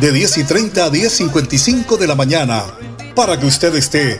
de 0.00 0.12
10 0.12 0.38
y 0.38 0.44
30 0.44 0.84
a 0.84 0.90
10.55 0.90 1.98
de 1.98 2.06
la 2.06 2.14
mañana, 2.14 2.64
para 3.14 3.38
que 3.38 3.44
usted 3.44 3.74
esté 3.74 4.18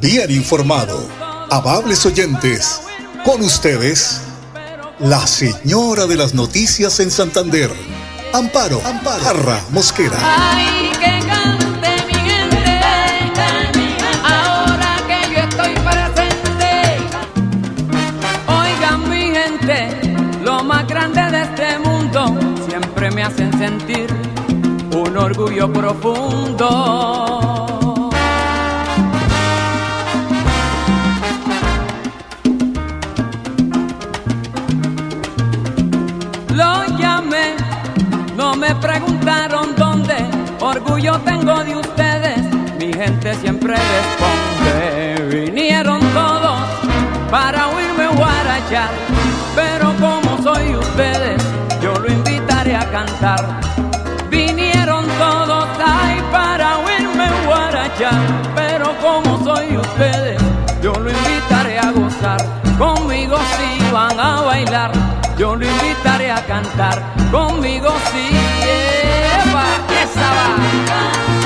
bien 0.00 0.30
informado. 0.30 1.06
Amables 1.50 2.06
oyentes, 2.06 2.80
con 3.26 3.42
ustedes, 3.42 4.22
la 4.98 5.26
señora 5.26 6.06
de 6.06 6.16
las 6.16 6.32
noticias 6.32 6.98
en 7.00 7.10
Santander, 7.10 7.70
Amparo, 8.32 8.80
Amparo, 8.86 9.22
Parra 9.22 9.60
Mosquera. 9.70 10.16
Ay, 10.18 10.92
que 10.92 11.26
cante 11.26 11.90
mi 12.06 12.14
gente, 12.14 12.80
ahora 14.24 14.96
que 15.06 15.34
yo 15.34 15.40
estoy 15.42 15.74
presente. 15.74 16.96
Oigan 18.46 19.10
mi 19.10 19.30
gente, 19.34 20.40
lo 20.42 20.64
más 20.64 20.86
grande 20.86 21.20
de 21.30 21.42
este 21.42 21.78
mundo 21.80 22.34
siempre 22.66 23.10
me 23.10 23.24
hacen 23.24 23.52
sentir 23.58 24.27
orgullo 25.18 25.72
profundo. 25.72 26.68
Lo 36.54 36.84
llamé, 36.98 37.56
no 38.36 38.54
me 38.54 38.74
preguntaron 38.76 39.74
dónde, 39.76 40.14
orgullo 40.60 41.18
tengo 41.20 41.64
de 41.64 41.76
ustedes, 41.76 42.38
mi 42.78 42.92
gente 42.92 43.34
siempre 43.34 43.74
responde. 43.74 45.44
Vinieron 45.44 46.00
todos 46.12 46.60
para 47.30 47.68
oírme 47.68 48.06
guarachar, 48.16 48.90
pero 49.54 49.92
como 50.00 50.42
soy 50.42 50.76
ustedes, 50.76 51.42
yo 51.82 51.94
lo 51.94 52.10
invitaré 52.10 52.76
a 52.76 52.90
cantar 52.90 53.87
pero 58.54 58.94
como 59.00 59.42
soy 59.44 59.76
ustedes, 59.76 60.40
yo 60.82 60.92
lo 60.92 61.10
invitaré 61.10 61.78
a 61.78 61.90
gozar, 61.90 62.44
conmigo 62.78 63.36
si 63.56 63.92
van 63.92 64.18
a 64.18 64.42
bailar, 64.42 64.92
yo 65.36 65.56
lo 65.56 65.66
invitaré 65.66 66.30
a 66.30 66.44
cantar, 66.46 67.02
conmigo 67.30 67.90
si 68.12 68.28
Eva, 69.48 69.64
esa 70.02 70.30
va. 70.30 71.37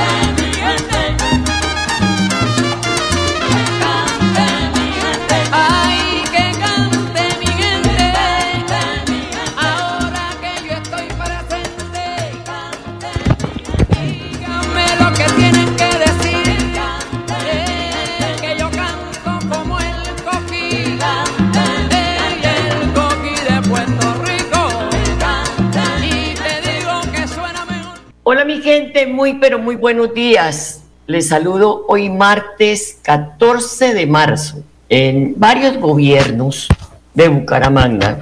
Mi 28.53 28.61
gente, 28.61 29.07
muy 29.07 29.35
pero 29.39 29.59
muy 29.59 29.77
buenos 29.77 30.13
días. 30.13 30.83
Les 31.07 31.29
saludo 31.29 31.87
hoy 31.89 32.11
martes 32.11 32.99
14 33.01 33.95
de 33.95 34.07
marzo. 34.07 34.63
En 34.91 35.33
varios 35.39 35.79
gobiernos 35.79 36.69
de 37.15 37.29
Bucaramanga, 37.29 38.19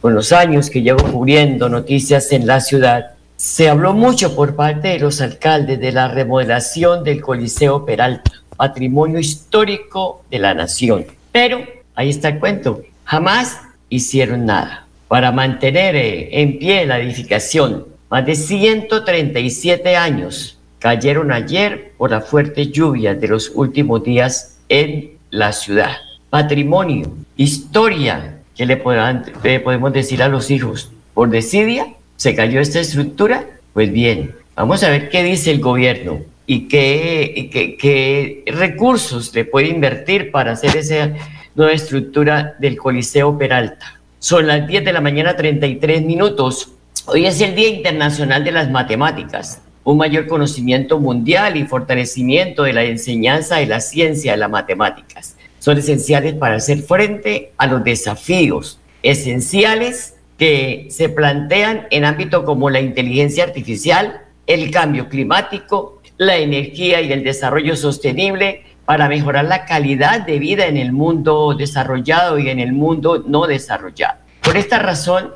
con 0.00 0.14
los 0.14 0.32
años 0.32 0.70
que 0.70 0.80
llevo 0.80 1.04
cubriendo 1.12 1.68
noticias 1.68 2.32
en 2.32 2.46
la 2.46 2.60
ciudad, 2.60 3.10
se 3.36 3.68
habló 3.68 3.92
mucho 3.92 4.34
por 4.34 4.56
parte 4.56 4.88
de 4.88 5.00
los 5.00 5.20
alcaldes 5.20 5.80
de 5.80 5.92
la 5.92 6.08
remodelación 6.08 7.04
del 7.04 7.20
Coliseo 7.20 7.84
Peralta, 7.84 8.32
patrimonio 8.56 9.18
histórico 9.18 10.22
de 10.30 10.38
la 10.38 10.54
nación. 10.54 11.04
Pero 11.30 11.60
ahí 11.94 12.08
está 12.08 12.28
el 12.28 12.38
cuento, 12.38 12.84
jamás 13.04 13.60
hicieron 13.90 14.46
nada 14.46 14.86
para 15.08 15.30
mantener 15.30 15.94
eh, 15.94 16.40
en 16.40 16.58
pie 16.58 16.86
la 16.86 17.00
edificación. 17.00 17.95
Más 18.10 18.24
de 18.24 18.34
137 18.36 19.96
años 19.96 20.58
cayeron 20.78 21.32
ayer 21.32 21.92
por 21.96 22.10
las 22.10 22.28
fuertes 22.28 22.70
lluvias 22.70 23.20
de 23.20 23.28
los 23.28 23.50
últimos 23.54 24.04
días 24.04 24.58
en 24.68 25.12
la 25.30 25.52
ciudad. 25.52 25.96
Patrimonio, 26.30 27.12
historia, 27.36 28.38
¿qué 28.56 28.66
le, 28.66 28.76
podemos 28.76 29.92
decir 29.92 30.22
a 30.22 30.28
los 30.28 30.50
hijos? 30.50 30.90
¿Por 31.14 31.30
desidia 31.30 31.86
se 32.16 32.34
cayó 32.34 32.60
esta 32.60 32.80
estructura? 32.80 33.44
Pues 33.72 33.92
bien, 33.92 34.34
vamos 34.54 34.82
a 34.84 34.90
ver 34.90 35.08
qué 35.08 35.22
dice 35.24 35.50
el 35.50 35.60
gobierno 35.60 36.20
y 36.46 36.68
qué, 36.68 37.32
y 37.34 37.48
qué- 37.48 37.76
qué 37.76 38.42
recursos 38.46 39.34
le 39.34 39.44
puede 39.44 39.68
invertir 39.68 40.30
para 40.30 40.52
hacer 40.52 40.76
esa 40.76 41.12
nueva 41.54 41.72
estructura 41.72 42.54
del 42.60 42.76
Coliseo 42.76 43.36
Peralta. 43.36 43.98
Son 44.18 44.46
las 44.46 44.66
10 44.66 44.84
de 44.84 44.92
la 44.92 45.00
mañana 45.00 45.34
33 45.36 46.02
minutos. 46.02 46.70
Hoy 47.08 47.24
es 47.24 47.40
el 47.40 47.54
Día 47.54 47.68
Internacional 47.68 48.42
de 48.42 48.50
las 48.50 48.68
Matemáticas, 48.68 49.62
un 49.84 49.96
mayor 49.96 50.26
conocimiento 50.26 50.98
mundial 50.98 51.56
y 51.56 51.64
fortalecimiento 51.64 52.64
de 52.64 52.72
la 52.72 52.82
enseñanza 52.82 53.58
de 53.58 53.66
la 53.66 53.78
ciencia 53.78 54.32
de 54.32 54.38
las 54.38 54.50
matemáticas. 54.50 55.36
Son 55.60 55.78
esenciales 55.78 56.34
para 56.34 56.56
hacer 56.56 56.82
frente 56.82 57.52
a 57.58 57.68
los 57.68 57.84
desafíos 57.84 58.80
esenciales 59.04 60.16
que 60.36 60.88
se 60.90 61.08
plantean 61.08 61.86
en 61.92 62.04
ámbitos 62.04 62.42
como 62.42 62.70
la 62.70 62.80
inteligencia 62.80 63.44
artificial, 63.44 64.22
el 64.48 64.72
cambio 64.72 65.08
climático, 65.08 66.02
la 66.16 66.38
energía 66.38 67.02
y 67.02 67.12
el 67.12 67.22
desarrollo 67.22 67.76
sostenible 67.76 68.64
para 68.84 69.08
mejorar 69.08 69.44
la 69.44 69.64
calidad 69.64 70.26
de 70.26 70.40
vida 70.40 70.66
en 70.66 70.76
el 70.76 70.90
mundo 70.90 71.54
desarrollado 71.56 72.40
y 72.40 72.48
en 72.48 72.58
el 72.58 72.72
mundo 72.72 73.22
no 73.24 73.46
desarrollado. 73.46 74.18
Por 74.42 74.56
esta 74.56 74.80
razón, 74.80 75.30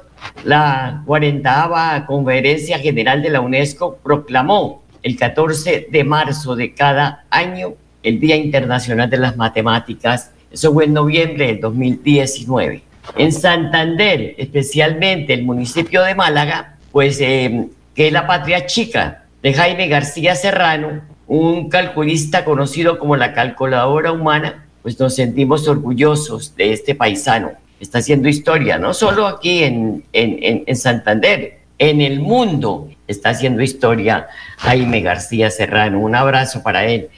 la 0.44 1.03
40 1.06 2.04
Conferencia 2.06 2.78
General 2.78 3.22
de 3.22 3.31
la 3.31 3.41
UNESCO 3.41 3.98
proclamó 4.03 4.82
el 5.03 5.16
14 5.16 5.88
de 5.91 6.04
marzo 6.04 6.56
de 6.56 6.75
cada 6.75 7.25
año 7.31 7.75
el 8.03 8.20
Día 8.20 8.36
Internacional 8.36 9.10
de 9.10 9.19
las 9.19 9.36
Matemáticas. 9.36 10.32
Eso 10.50 10.72
fue 10.72 10.84
en 10.84 10.94
noviembre 10.94 11.47
del 11.47 11.60
2019. 11.60 12.82
En 13.16 13.32
Santander, 13.32 14.34
especialmente 14.38 15.34
el 15.34 15.44
municipio 15.44 16.03
de 16.03 16.14
Málaga, 16.14 16.76
pues 16.92 17.20
eh, 17.20 17.69
que 17.94 18.06
es 18.08 18.12
la 18.12 18.26
patria 18.26 18.66
chica 18.66 19.25
de 19.42 19.54
Jaime 19.54 19.88
García 19.88 20.34
Serrano, 20.34 21.02
un 21.26 21.69
calculista 21.69 22.44
conocido 22.44 22.98
como 22.98 23.16
la 23.16 23.32
calculadora 23.32 24.12
humana, 24.12 24.66
pues 24.82 24.98
nos 24.98 25.14
sentimos 25.14 25.69
orgullosos 25.69 26.54
de 26.56 26.72
este 26.72 26.94
paisano. 26.94 27.52
Está 27.81 27.99
haciendo 27.99 28.29
historia, 28.29 28.79
no 28.79 28.93
solo 28.93 29.27
aquí 29.27 29.65
en, 29.65 30.05
en, 30.13 30.65
en, 30.67 30.77
Santander, 30.77 31.61
en 31.79 32.03
el 32.03 32.21
mundo 32.21 32.91
está 33.09 33.31
haciendo 33.31 33.63
historia 33.63 34.29
Jaime 34.59 35.00
García 35.00 35.50
Serrano. 35.50 35.99
Un 35.99 36.15
abrazo 36.15 36.62
para 36.62 36.85
él. 36.85 37.09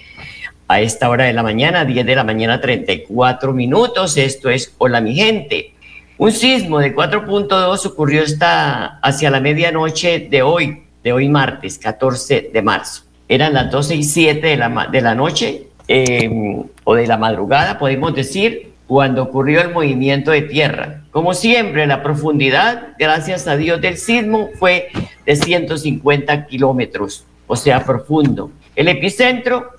A 0.68 0.80
esta 0.80 1.10
hora 1.10 1.24
de 1.24 1.32
la 1.32 1.42
mañana, 1.42 1.84
10 1.84 2.06
de 2.06 2.14
la 2.14 2.22
mañana, 2.22 2.60
34 2.60 3.52
minutos. 3.52 4.16
Esto 4.16 4.48
es 4.50 4.72
Hola 4.78 5.00
mi 5.00 5.16
gente. 5.16 5.74
Un 6.16 6.30
sismo 6.30 6.78
de 6.78 6.94
4.2 6.94 7.86
ocurrió 7.86 8.22
esta, 8.22 9.00
hacia 9.00 9.30
la 9.30 9.40
medianoche 9.40 10.28
de 10.30 10.42
hoy, 10.42 10.84
de 11.02 11.12
hoy 11.12 11.28
martes, 11.28 11.78
14 11.78 12.50
de 12.52 12.62
marzo. 12.62 13.02
Eran 13.28 13.54
las 13.54 13.70
12 13.70 13.96
y 13.96 14.04
7 14.04 14.46
de 14.46 14.56
la, 14.56 14.88
de 14.92 15.00
la 15.00 15.16
noche 15.16 15.64
eh, 15.88 16.30
o 16.84 16.94
de 16.94 17.06
la 17.06 17.16
madrugada, 17.16 17.78
podemos 17.78 18.14
decir, 18.14 18.71
cuando 18.92 19.22
ocurrió 19.22 19.62
el 19.62 19.72
movimiento 19.72 20.32
de 20.32 20.42
tierra. 20.42 21.00
Como 21.12 21.32
siempre, 21.32 21.86
la 21.86 22.02
profundidad, 22.02 22.88
gracias 22.98 23.48
a 23.48 23.56
Dios, 23.56 23.80
del 23.80 23.96
sismo 23.96 24.50
fue 24.58 24.88
de 25.24 25.34
150 25.34 26.44
kilómetros, 26.44 27.24
o 27.46 27.56
sea, 27.56 27.86
profundo. 27.86 28.50
El 28.76 28.88
epicentro, 28.88 29.70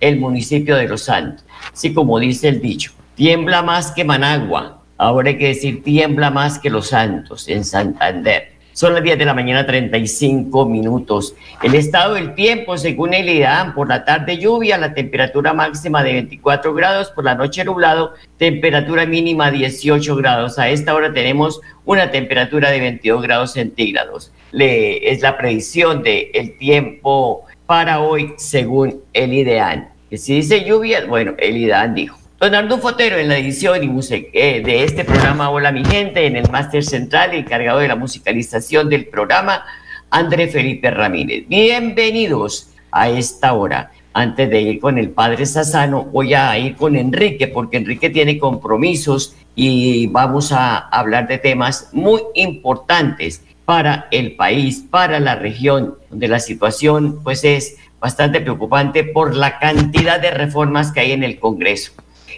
el 0.00 0.18
municipio 0.18 0.74
de 0.76 0.88
Los 0.88 1.02
Santos. 1.02 1.44
Así 1.70 1.92
como 1.92 2.18
dice 2.18 2.48
el 2.48 2.62
dicho, 2.62 2.92
tiembla 3.14 3.60
más 3.60 3.92
que 3.92 4.04
Managua. 4.04 4.80
Ahora 4.96 5.28
hay 5.28 5.36
que 5.36 5.48
decir 5.48 5.82
tiembla 5.84 6.30
más 6.30 6.58
que 6.58 6.70
Los 6.70 6.88
Santos 6.88 7.48
en 7.48 7.66
Santander. 7.66 8.51
Son 8.72 8.94
las 8.94 9.02
10 9.02 9.18
de 9.18 9.24
la 9.26 9.34
mañana, 9.34 9.66
35 9.66 10.66
minutos. 10.66 11.34
El 11.62 11.74
estado 11.74 12.14
del 12.14 12.34
tiempo, 12.34 12.78
según 12.78 13.12
el 13.12 13.28
IDAN, 13.28 13.74
por 13.74 13.88
la 13.88 14.04
tarde 14.04 14.38
lluvia, 14.38 14.78
la 14.78 14.94
temperatura 14.94 15.52
máxima 15.52 16.02
de 16.02 16.14
24 16.14 16.72
grados, 16.72 17.10
por 17.10 17.24
la 17.24 17.34
noche 17.34 17.64
nublado, 17.64 18.14
temperatura 18.38 19.04
mínima 19.04 19.50
18 19.50 20.16
grados. 20.16 20.58
A 20.58 20.70
esta 20.70 20.94
hora 20.94 21.12
tenemos 21.12 21.60
una 21.84 22.10
temperatura 22.10 22.70
de 22.70 22.80
22 22.80 23.22
grados 23.22 23.52
centígrados. 23.52 24.32
Es 24.52 25.20
la 25.20 25.36
predicción 25.36 26.02
del 26.02 26.28
el 26.32 26.56
tiempo 26.56 27.44
para 27.66 28.00
hoy, 28.00 28.32
según 28.38 29.02
el 29.12 29.34
IDEAN. 29.34 29.90
Que 30.08 30.16
si 30.16 30.36
dice 30.36 30.64
lluvia, 30.64 31.04
bueno, 31.06 31.34
el 31.38 31.56
IDEAN 31.58 31.94
dijo. 31.94 32.21
Arnulfo 32.42 32.88
Fotero 32.88 33.18
en 33.18 33.28
la 33.28 33.38
edición 33.38 33.84
y 33.84 34.14
eh, 34.32 34.62
de 34.64 34.82
este 34.82 35.04
programa 35.04 35.48
Hola 35.48 35.70
mi 35.70 35.84
gente, 35.84 36.26
en 36.26 36.34
el 36.34 36.50
máster 36.50 36.82
central, 36.82 37.34
encargado 37.34 37.78
de 37.78 37.86
la 37.86 37.94
musicalización 37.94 38.88
del 38.88 39.06
programa, 39.06 39.64
André 40.10 40.48
Felipe 40.48 40.90
Ramírez. 40.90 41.44
Bienvenidos 41.46 42.70
a 42.90 43.08
esta 43.08 43.52
hora. 43.52 43.92
Antes 44.12 44.50
de 44.50 44.60
ir 44.60 44.80
con 44.80 44.98
el 44.98 45.10
padre 45.10 45.46
Sassano, 45.46 46.02
voy 46.02 46.34
a 46.34 46.58
ir 46.58 46.74
con 46.74 46.96
Enrique, 46.96 47.46
porque 47.46 47.76
Enrique 47.76 48.10
tiene 48.10 48.40
compromisos 48.40 49.36
y 49.54 50.08
vamos 50.08 50.50
a 50.50 50.78
hablar 50.78 51.28
de 51.28 51.38
temas 51.38 51.90
muy 51.92 52.22
importantes 52.34 53.44
para 53.64 54.08
el 54.10 54.34
país, 54.34 54.84
para 54.90 55.20
la 55.20 55.36
región, 55.36 55.94
donde 56.10 56.26
la 56.26 56.40
situación 56.40 57.20
pues 57.22 57.44
es 57.44 57.76
bastante 58.00 58.40
preocupante 58.40 59.04
por 59.04 59.36
la 59.36 59.60
cantidad 59.60 60.18
de 60.18 60.32
reformas 60.32 60.90
que 60.90 60.98
hay 60.98 61.12
en 61.12 61.22
el 61.22 61.38
Congreso. 61.38 61.92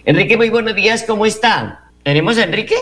Enrique, 0.06 0.36
muy 0.36 0.50
buenos 0.50 0.74
días, 0.74 1.02
¿cómo 1.06 1.24
está? 1.24 1.84
¿Tenemos 2.02 2.36
a 2.36 2.44
Enrique? 2.44 2.74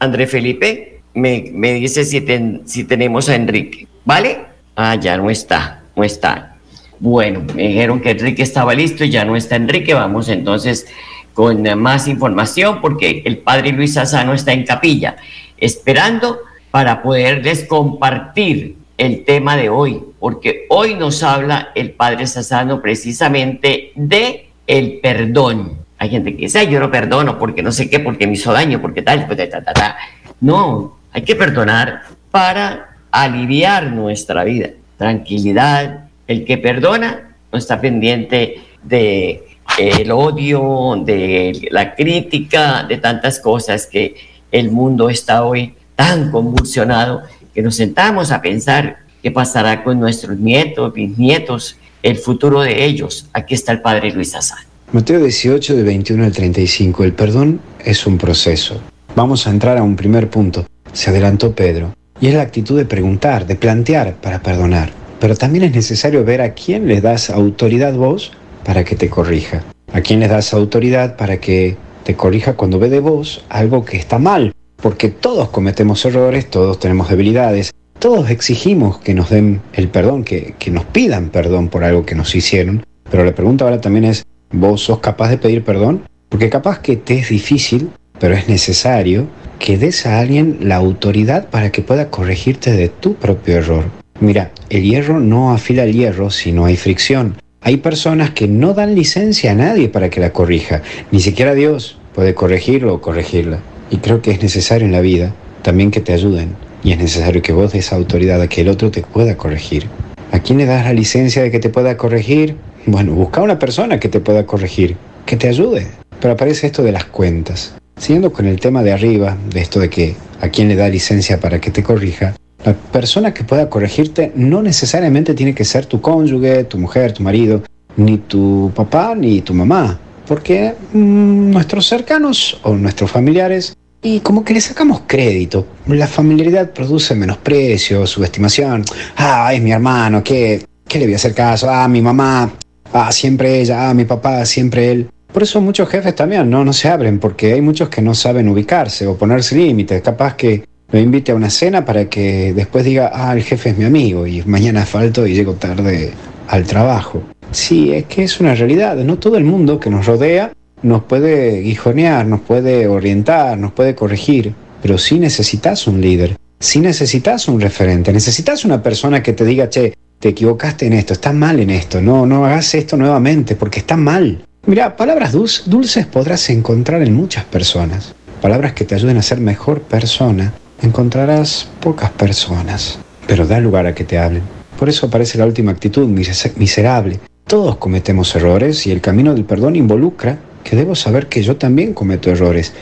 André 0.00 0.26
Felipe, 0.26 1.00
me, 1.14 1.52
me 1.52 1.72
dice 1.74 2.04
si, 2.04 2.20
si 2.64 2.82
tenemos 2.82 3.28
a 3.28 3.36
Enrique, 3.36 3.86
¿vale? 4.04 4.40
Ah, 4.74 4.96
ya 4.96 5.16
no 5.16 5.30
está, 5.30 5.84
no 5.94 6.02
está. 6.02 6.56
Bueno, 6.98 7.44
me 7.54 7.68
dijeron 7.68 8.00
que 8.00 8.10
Enrique 8.10 8.42
estaba 8.42 8.74
listo 8.74 9.04
y 9.04 9.10
ya 9.10 9.24
no 9.24 9.36
está 9.36 9.54
Enrique. 9.54 9.94
Vamos 9.94 10.28
entonces 10.28 10.88
con 11.32 11.62
más 11.78 12.08
información 12.08 12.80
porque 12.80 13.22
el 13.24 13.38
padre 13.38 13.70
Luis 13.70 13.94
Sassano 13.94 14.34
está 14.34 14.52
en 14.52 14.64
capilla, 14.64 15.18
esperando 15.58 16.40
para 16.72 17.02
poderles 17.02 17.64
compartir 17.66 18.78
el 18.98 19.24
tema 19.24 19.56
de 19.56 19.68
hoy, 19.68 20.00
porque 20.18 20.66
hoy 20.70 20.96
nos 20.96 21.22
habla 21.22 21.70
el 21.76 21.92
padre 21.92 22.26
Sassano 22.26 22.82
precisamente 22.82 23.92
de 23.94 24.48
el 24.66 24.98
perdón. 25.00 25.81
Hay 26.02 26.10
gente 26.10 26.34
que 26.34 26.46
dice, 26.46 26.66
yo 26.66 26.80
no 26.80 26.90
perdono 26.90 27.38
porque 27.38 27.62
no 27.62 27.70
sé 27.70 27.88
qué, 27.88 28.00
porque 28.00 28.26
me 28.26 28.32
hizo 28.32 28.52
daño, 28.52 28.80
porque 28.82 29.02
tal, 29.02 29.24
pues, 29.24 29.48
ta, 29.48 29.62
ta, 29.62 29.72
ta. 29.72 29.96
No, 30.40 30.98
hay 31.12 31.22
que 31.22 31.36
perdonar 31.36 32.02
para 32.32 32.96
aliviar 33.12 33.84
nuestra 33.92 34.42
vida. 34.42 34.70
Tranquilidad. 34.98 36.06
El 36.26 36.44
que 36.44 36.58
perdona 36.58 37.36
no 37.52 37.56
está 37.56 37.80
pendiente 37.80 38.64
de 38.82 39.44
el 39.78 40.10
odio, 40.10 41.00
de 41.04 41.68
la 41.70 41.94
crítica, 41.94 42.82
de 42.82 42.96
tantas 42.96 43.38
cosas 43.38 43.86
que 43.86 44.16
el 44.50 44.72
mundo 44.72 45.08
está 45.08 45.44
hoy 45.44 45.72
tan 45.94 46.32
convulsionado 46.32 47.22
que 47.54 47.62
nos 47.62 47.76
sentamos 47.76 48.32
a 48.32 48.42
pensar 48.42 48.96
qué 49.22 49.30
pasará 49.30 49.84
con 49.84 50.00
nuestros 50.00 50.36
nietos, 50.36 50.92
bisnietos, 50.92 51.76
el 52.02 52.16
futuro 52.16 52.62
de 52.62 52.84
ellos. 52.84 53.28
Aquí 53.32 53.54
está 53.54 53.70
el 53.70 53.82
padre 53.82 54.10
Luis 54.10 54.34
Azar. 54.34 54.71
Mateo 54.92 55.20
18 55.20 55.74
de 55.74 55.84
21 55.84 56.22
al 56.22 56.32
35. 56.32 57.04
El 57.04 57.14
perdón 57.14 57.60
es 57.82 58.06
un 58.06 58.18
proceso. 58.18 58.78
Vamos 59.16 59.46
a 59.46 59.50
entrar 59.50 59.78
a 59.78 59.82
un 59.82 59.96
primer 59.96 60.28
punto. 60.28 60.66
Se 60.92 61.08
adelantó 61.08 61.54
Pedro. 61.54 61.94
Y 62.20 62.26
es 62.26 62.34
la 62.34 62.42
actitud 62.42 62.76
de 62.76 62.84
preguntar, 62.84 63.46
de 63.46 63.56
plantear 63.56 64.16
para 64.16 64.42
perdonar. 64.42 64.90
Pero 65.18 65.34
también 65.34 65.64
es 65.64 65.74
necesario 65.74 66.26
ver 66.26 66.42
a 66.42 66.52
quién 66.52 66.88
le 66.88 67.00
das 67.00 67.30
autoridad 67.30 67.94
vos 67.94 68.32
para 68.66 68.84
que 68.84 68.94
te 68.94 69.08
corrija. 69.08 69.64
A 69.94 70.02
quién 70.02 70.20
le 70.20 70.28
das 70.28 70.52
autoridad 70.52 71.16
para 71.16 71.38
que 71.38 71.78
te 72.04 72.14
corrija 72.14 72.52
cuando 72.52 72.78
ve 72.78 72.90
de 72.90 73.00
vos 73.00 73.46
algo 73.48 73.86
que 73.86 73.96
está 73.96 74.18
mal. 74.18 74.52
Porque 74.76 75.08
todos 75.08 75.48
cometemos 75.48 76.04
errores, 76.04 76.50
todos 76.50 76.78
tenemos 76.78 77.08
debilidades, 77.08 77.72
todos 77.98 78.28
exigimos 78.28 78.98
que 78.98 79.14
nos 79.14 79.30
den 79.30 79.62
el 79.72 79.88
perdón, 79.88 80.22
que, 80.22 80.54
que 80.58 80.70
nos 80.70 80.84
pidan 80.84 81.30
perdón 81.30 81.68
por 81.68 81.82
algo 81.82 82.04
que 82.04 82.14
nos 82.14 82.34
hicieron. 82.34 82.84
Pero 83.10 83.24
la 83.24 83.34
pregunta 83.34 83.64
ahora 83.64 83.80
también 83.80 84.04
es, 84.04 84.24
vos 84.52 84.82
sos 84.82 85.00
capaz 85.00 85.30
de 85.30 85.38
pedir 85.38 85.64
perdón, 85.64 86.02
porque 86.28 86.50
capaz 86.50 86.80
que 86.80 86.96
te 86.96 87.18
es 87.18 87.28
difícil, 87.28 87.90
pero 88.18 88.34
es 88.34 88.48
necesario 88.48 89.26
que 89.58 89.78
des 89.78 90.06
a 90.06 90.20
alguien 90.20 90.58
la 90.60 90.76
autoridad 90.76 91.48
para 91.48 91.70
que 91.70 91.82
pueda 91.82 92.10
corregirte 92.10 92.72
de 92.72 92.88
tu 92.88 93.14
propio 93.14 93.56
error. 93.56 93.84
Mira, 94.20 94.52
el 94.70 94.82
hierro 94.82 95.20
no 95.20 95.52
afila 95.52 95.84
el 95.84 95.92
hierro 95.92 96.30
si 96.30 96.52
no 96.52 96.64
hay 96.64 96.76
fricción. 96.76 97.36
Hay 97.60 97.78
personas 97.78 98.30
que 98.30 98.48
no 98.48 98.74
dan 98.74 98.94
licencia 98.94 99.52
a 99.52 99.54
nadie 99.54 99.88
para 99.88 100.10
que 100.10 100.20
la 100.20 100.32
corrija, 100.32 100.82
ni 101.10 101.20
siquiera 101.20 101.54
Dios 101.54 101.98
puede 102.14 102.34
corregirlo 102.34 102.94
o 102.94 103.00
corregirla. 103.00 103.58
Y 103.90 103.98
creo 103.98 104.22
que 104.22 104.32
es 104.32 104.42
necesario 104.42 104.86
en 104.86 104.92
la 104.92 105.00
vida 105.00 105.34
también 105.62 105.90
que 105.90 106.00
te 106.00 106.12
ayuden. 106.12 106.56
Y 106.84 106.92
es 106.92 106.98
necesario 106.98 107.42
que 107.42 107.52
vos 107.52 107.72
des 107.72 107.92
autoridad 107.92 108.40
a 108.40 108.48
que 108.48 108.62
el 108.62 108.68
otro 108.68 108.90
te 108.90 109.02
pueda 109.02 109.36
corregir. 109.36 109.86
¿A 110.32 110.40
quién 110.40 110.58
le 110.58 110.66
das 110.66 110.84
la 110.84 110.92
licencia 110.92 111.42
de 111.42 111.50
que 111.50 111.60
te 111.60 111.68
pueda 111.68 111.96
corregir? 111.96 112.56
Bueno, 112.86 113.12
busca 113.12 113.40
una 113.40 113.58
persona 113.58 114.00
que 114.00 114.08
te 114.08 114.20
pueda 114.20 114.44
corregir, 114.44 114.96
que 115.24 115.36
te 115.36 115.48
ayude. 115.48 115.86
Pero 116.20 116.34
aparece 116.34 116.66
esto 116.66 116.82
de 116.82 116.92
las 116.92 117.04
cuentas. 117.04 117.74
Siguiendo 117.96 118.32
con 118.32 118.46
el 118.46 118.58
tema 118.58 118.82
de 118.82 118.92
arriba, 118.92 119.36
de 119.50 119.60
esto 119.60 119.78
de 119.78 119.88
que 119.88 120.16
a 120.40 120.48
quién 120.48 120.68
le 120.68 120.74
da 120.74 120.88
licencia 120.88 121.38
para 121.38 121.60
que 121.60 121.70
te 121.70 121.82
corrija, 121.82 122.34
la 122.64 122.74
persona 122.74 123.32
que 123.34 123.44
pueda 123.44 123.68
corregirte 123.68 124.32
no 124.34 124.62
necesariamente 124.62 125.34
tiene 125.34 125.54
que 125.54 125.64
ser 125.64 125.86
tu 125.86 126.00
cónyuge, 126.00 126.64
tu 126.64 126.78
mujer, 126.78 127.12
tu 127.12 127.22
marido, 127.22 127.62
ni 127.96 128.18
tu 128.18 128.72
papá, 128.74 129.14
ni 129.14 129.42
tu 129.42 129.54
mamá. 129.54 129.98
Porque 130.26 130.74
mm, 130.92 131.50
nuestros 131.50 131.86
cercanos 131.86 132.60
o 132.62 132.74
nuestros 132.74 133.10
familiares, 133.10 133.76
y 134.02 134.18
como 134.20 134.44
que 134.44 134.54
le 134.54 134.60
sacamos 134.60 135.02
crédito. 135.06 135.66
La 135.86 136.08
familiaridad 136.08 136.70
produce 136.72 137.14
menosprecio, 137.14 138.04
subestimación. 138.06 138.84
Ah, 139.16 139.52
es 139.54 139.62
mi 139.62 139.70
hermano, 139.70 140.24
¿qué, 140.24 140.64
qué 140.88 140.98
le 140.98 141.04
voy 141.04 141.12
a 141.14 141.16
hacer 141.16 141.34
caso? 141.34 141.70
Ah, 141.70 141.86
mi 141.86 142.02
mamá, 142.02 142.52
ah, 142.92 143.12
siempre 143.12 143.60
ella, 143.60 143.88
ah, 143.88 143.94
mi 143.94 144.04
papá, 144.04 144.44
siempre 144.44 144.90
él. 144.90 145.08
Por 145.32 145.42
eso 145.42 145.60
muchos 145.60 145.88
jefes 145.88 146.14
también 146.14 146.48
no, 146.50 146.64
no 146.64 146.72
se 146.72 146.88
abren, 146.88 147.18
porque 147.18 147.54
hay 147.54 147.60
muchos 147.60 147.88
que 147.88 148.02
no 148.02 148.14
saben 148.14 148.48
ubicarse 148.48 149.06
o 149.06 149.16
ponerse 149.16 149.56
límites. 149.56 150.02
Capaz 150.02 150.36
que 150.36 150.64
lo 150.90 150.98
invite 150.98 151.32
a 151.32 151.34
una 151.34 151.48
cena 151.48 151.84
para 151.84 152.04
que 152.04 152.52
después 152.52 152.84
diga, 152.84 153.10
ah, 153.14 153.32
el 153.32 153.42
jefe 153.42 153.70
es 153.70 153.78
mi 153.78 153.84
amigo 153.84 154.26
y 154.26 154.42
mañana 154.42 154.84
falto 154.84 155.26
y 155.26 155.34
llego 155.34 155.54
tarde 155.54 156.12
al 156.48 156.64
trabajo. 156.64 157.22
Sí, 157.50 157.92
es 157.92 158.04
que 158.04 158.24
es 158.24 158.40
una 158.40 158.54
realidad. 158.54 158.96
No 158.96 159.18
todo 159.18 159.36
el 159.36 159.44
mundo 159.44 159.80
que 159.80 159.88
nos 159.88 160.06
rodea 160.06 160.52
nos 160.82 161.04
puede 161.04 161.60
guijonear, 161.60 162.26
nos 162.26 162.40
puede 162.40 162.88
orientar, 162.88 163.56
nos 163.56 163.72
puede 163.72 163.94
corregir, 163.94 164.52
pero 164.82 164.98
sí 164.98 165.18
necesitas 165.18 165.86
un 165.86 166.00
líder, 166.00 166.36
sí 166.58 166.80
necesitas 166.80 167.48
un 167.48 167.60
referente, 167.60 168.12
necesitas 168.12 168.64
una 168.64 168.82
persona 168.82 169.22
que 169.22 169.32
te 169.32 169.44
diga, 169.44 169.68
che, 169.68 169.94
te 170.22 170.28
equivocaste 170.28 170.86
en 170.86 170.92
esto, 170.92 171.14
estás 171.14 171.34
mal 171.34 171.58
en 171.58 171.70
esto, 171.70 172.00
no, 172.00 172.26
no 172.26 172.46
hagas 172.46 172.76
esto 172.76 172.96
nuevamente 172.96 173.56
porque 173.56 173.80
está 173.80 173.96
mal. 173.96 174.44
Mira, 174.66 174.96
palabras 174.96 175.32
dulces 175.32 176.06
podrás 176.06 176.48
encontrar 176.48 177.02
en 177.02 177.12
muchas 177.12 177.44
personas. 177.44 178.14
Palabras 178.40 178.72
que 178.72 178.84
te 178.84 178.94
ayuden 178.94 179.16
a 179.16 179.22
ser 179.22 179.40
mejor 179.40 179.80
persona, 179.82 180.52
encontrarás 180.80 181.68
pocas 181.80 182.12
personas, 182.12 183.00
pero 183.26 183.48
da 183.48 183.58
lugar 183.58 183.86
a 183.86 183.96
que 183.96 184.04
te 184.04 184.16
hablen. 184.16 184.44
Por 184.78 184.88
eso 184.88 185.06
aparece 185.06 185.38
la 185.38 185.46
última 185.46 185.72
actitud, 185.72 186.06
miserable. 186.06 187.18
Todos 187.44 187.78
cometemos 187.78 188.32
errores 188.36 188.86
y 188.86 188.92
el 188.92 189.00
camino 189.00 189.34
del 189.34 189.44
perdón 189.44 189.74
involucra 189.74 190.38
que 190.62 190.76
debo 190.76 190.94
saber 190.94 191.26
que 191.26 191.42
yo 191.42 191.56
también 191.56 191.94
cometo 191.94 192.30
errores, 192.30 192.72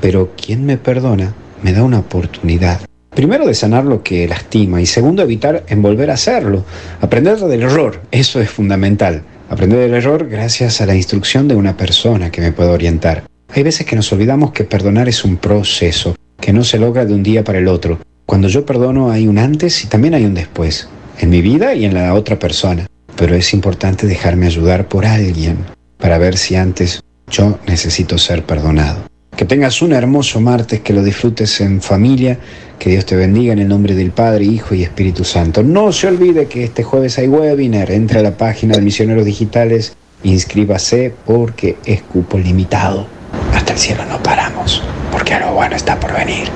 pero 0.00 0.32
quien 0.34 0.66
me 0.66 0.78
perdona 0.78 1.32
me 1.62 1.72
da 1.72 1.84
una 1.84 2.00
oportunidad 2.00 2.80
Primero 3.18 3.48
de 3.48 3.54
sanar 3.54 3.84
lo 3.84 4.00
que 4.04 4.28
lastima 4.28 4.80
y 4.80 4.86
segundo 4.86 5.24
evitar 5.24 5.64
envolver 5.66 6.08
a 6.08 6.14
hacerlo. 6.14 6.64
Aprender 7.00 7.36
del 7.36 7.62
error, 7.62 8.00
eso 8.12 8.40
es 8.40 8.48
fundamental. 8.48 9.24
Aprender 9.50 9.80
del 9.80 9.94
error 9.94 10.28
gracias 10.28 10.80
a 10.80 10.86
la 10.86 10.94
instrucción 10.94 11.48
de 11.48 11.56
una 11.56 11.76
persona 11.76 12.30
que 12.30 12.40
me 12.40 12.52
pueda 12.52 12.70
orientar. 12.70 13.24
Hay 13.52 13.64
veces 13.64 13.84
que 13.84 13.96
nos 13.96 14.12
olvidamos 14.12 14.52
que 14.52 14.62
perdonar 14.62 15.08
es 15.08 15.24
un 15.24 15.36
proceso, 15.36 16.14
que 16.40 16.52
no 16.52 16.62
se 16.62 16.78
logra 16.78 17.06
de 17.06 17.14
un 17.14 17.24
día 17.24 17.42
para 17.42 17.58
el 17.58 17.66
otro. 17.66 17.98
Cuando 18.24 18.46
yo 18.46 18.64
perdono 18.64 19.10
hay 19.10 19.26
un 19.26 19.38
antes 19.38 19.82
y 19.82 19.88
también 19.88 20.14
hay 20.14 20.24
un 20.24 20.34
después, 20.34 20.88
en 21.18 21.30
mi 21.30 21.42
vida 21.42 21.74
y 21.74 21.86
en 21.86 21.94
la 21.94 22.14
otra 22.14 22.38
persona. 22.38 22.86
Pero 23.16 23.34
es 23.34 23.52
importante 23.52 24.06
dejarme 24.06 24.46
ayudar 24.46 24.86
por 24.86 25.04
alguien 25.04 25.56
para 25.96 26.18
ver 26.18 26.36
si 26.36 26.54
antes 26.54 27.00
yo 27.28 27.58
necesito 27.66 28.16
ser 28.16 28.44
perdonado. 28.44 29.08
Que 29.36 29.44
tengas 29.44 29.82
un 29.82 29.92
hermoso 29.92 30.40
martes, 30.40 30.80
que 30.80 30.92
lo 30.92 31.02
disfrutes 31.04 31.60
en 31.60 31.80
familia, 31.80 32.40
que 32.78 32.90
Dios 32.90 33.04
te 33.06 33.16
bendiga 33.16 33.52
en 33.52 33.58
el 33.58 33.68
nombre 33.68 33.94
del 33.94 34.12
Padre, 34.12 34.44
Hijo 34.44 34.74
y 34.74 34.82
Espíritu 34.82 35.24
Santo. 35.24 35.62
No 35.62 35.92
se 35.92 36.06
olvide 36.06 36.46
que 36.46 36.64
este 36.64 36.84
jueves 36.84 37.18
hay 37.18 37.28
webinar, 37.28 37.90
entre 37.90 38.20
a 38.20 38.22
la 38.22 38.36
página 38.36 38.76
de 38.76 38.82
Misioneros 38.82 39.24
Digitales, 39.24 39.96
inscríbase 40.22 41.12
porque 41.26 41.76
es 41.84 42.02
cupo 42.02 42.38
limitado. 42.38 43.06
Hasta 43.52 43.72
el 43.72 43.78
cielo 43.78 44.04
no 44.06 44.22
paramos, 44.22 44.82
porque 45.10 45.34
algo 45.34 45.54
bueno 45.54 45.76
está 45.76 45.98
por 45.98 46.14
venir. 46.14 46.48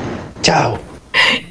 Chao. 0.42 0.78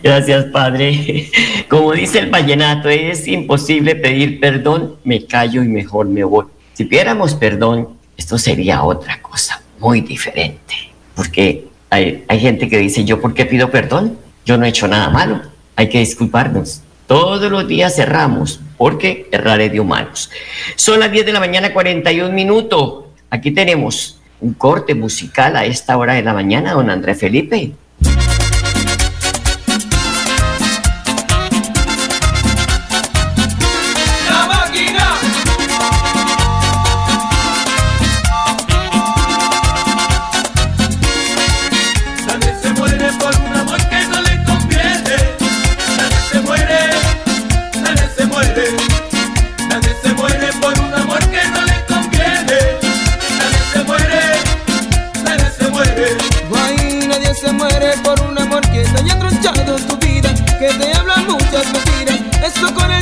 Gracias, 0.01 0.45
Padre. 0.45 1.29
Como 1.69 1.91
dice 1.93 2.19
el 2.19 2.29
vallenato, 2.29 2.89
es 2.89 3.27
imposible 3.27 3.95
pedir 3.95 4.39
perdón, 4.39 4.95
me 5.03 5.25
callo 5.25 5.63
y 5.63 5.67
mejor 5.67 6.07
me 6.07 6.23
voy. 6.23 6.45
Si 6.73 6.85
pidiéramos 6.85 7.35
perdón, 7.35 7.89
esto 8.17 8.37
sería 8.37 8.83
otra 8.83 9.21
cosa 9.21 9.61
muy 9.79 10.01
diferente. 10.01 10.73
Porque 11.13 11.67
hay, 11.89 12.23
hay 12.27 12.39
gente 12.39 12.69
que 12.69 12.77
dice, 12.77 13.03
¿yo 13.03 13.19
por 13.19 13.33
qué 13.33 13.45
pido 13.45 13.69
perdón? 13.69 14.17
Yo 14.51 14.57
no 14.57 14.65
he 14.65 14.67
hecho 14.67 14.85
nada 14.85 15.09
malo. 15.09 15.39
Hay 15.77 15.87
que 15.87 15.99
disculparnos. 15.99 16.81
Todos 17.07 17.49
los 17.49 17.65
días 17.69 17.95
cerramos, 17.95 18.59
porque 18.77 19.29
erraré 19.31 19.69
de 19.69 19.79
humanos. 19.79 20.29
Son 20.75 20.99
las 20.99 21.09
10 21.09 21.25
de 21.25 21.31
la 21.31 21.39
mañana, 21.39 21.71
41 21.71 22.33
minutos. 22.33 23.05
Aquí 23.29 23.51
tenemos 23.51 24.19
un 24.41 24.53
corte 24.53 24.93
musical 24.93 25.55
a 25.55 25.63
esta 25.63 25.97
hora 25.97 26.15
de 26.15 26.23
la 26.23 26.33
mañana, 26.33 26.73
don 26.73 26.89
Andrés 26.89 27.17
Felipe. 27.17 27.71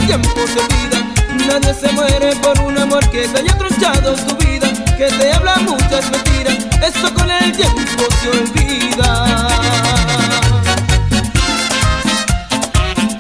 Tiempo 0.10 0.30
se 0.48 0.60
olvida. 0.60 1.06
Nadie 1.48 1.72
se 1.72 1.92
muere 1.94 2.36
por 2.42 2.60
un 2.62 2.76
amor 2.80 3.08
que 3.12 3.28
te 3.28 3.42
haya 3.42 3.56
tronchado 3.56 4.16
tu 4.16 4.36
vida, 4.44 4.68
que 4.98 5.06
te 5.06 5.32
habla 5.32 5.58
muchas 5.58 6.10
mentiras. 6.10 6.68
Eso 6.82 7.14
con 7.14 7.30
el 7.30 7.52
tiempo 7.52 8.04
se 8.20 8.30
olvida. 8.30 9.48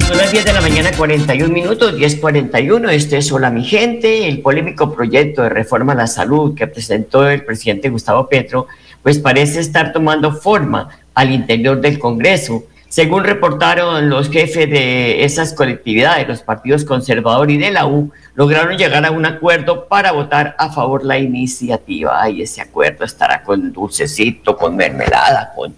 Son 0.07 0.17
las 0.17 0.31
10 0.31 0.45
de 0.45 0.53
la 0.53 0.61
mañana, 0.61 0.89
41 0.97 1.53
minutos, 1.53 1.93
10.41. 1.93 2.89
Este 2.89 3.17
es 3.17 3.31
Hola 3.31 3.51
mi 3.51 3.63
gente, 3.63 4.27
el 4.27 4.41
polémico 4.41 4.91
proyecto 4.91 5.43
de 5.43 5.49
reforma 5.49 5.93
a 5.93 5.95
la 5.95 6.07
salud 6.07 6.55
que 6.55 6.65
presentó 6.65 7.29
el 7.29 7.45
presidente 7.45 7.89
Gustavo 7.89 8.27
Petro, 8.27 8.65
pues 9.03 9.19
parece 9.19 9.59
estar 9.59 9.93
tomando 9.93 10.31
forma 10.31 10.89
al 11.13 11.31
interior 11.31 11.79
del 11.81 11.99
Congreso. 11.99 12.63
Según 12.89 13.23
reportaron 13.23 14.09
los 14.09 14.31
jefes 14.31 14.67
de 14.67 15.23
esas 15.23 15.53
colectividades, 15.53 16.27
los 16.27 16.41
partidos 16.41 16.83
conservador 16.85 17.51
y 17.51 17.57
de 17.57 17.69
la 17.69 17.85
U, 17.85 18.11
lograron 18.33 18.79
llegar 18.79 19.05
a 19.05 19.11
un 19.11 19.27
acuerdo 19.27 19.87
para 19.87 20.11
votar 20.11 20.55
a 20.57 20.71
favor 20.71 21.05
la 21.05 21.19
iniciativa. 21.19 22.19
Ay, 22.19 22.41
ese 22.41 22.61
acuerdo 22.61 23.05
estará 23.05 23.43
con 23.43 23.71
dulcecito, 23.71 24.57
con 24.57 24.75
mermelada, 24.75 25.53
con, 25.55 25.75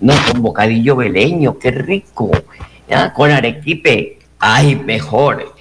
no, 0.00 0.14
con 0.30 0.40
bocadillo 0.40 0.96
veleño, 0.96 1.58
qué 1.58 1.70
rico, 1.70 2.30
con 3.12 3.30
arequipe, 3.30 4.20
ay, 4.38 4.74
mejor. 4.74 5.54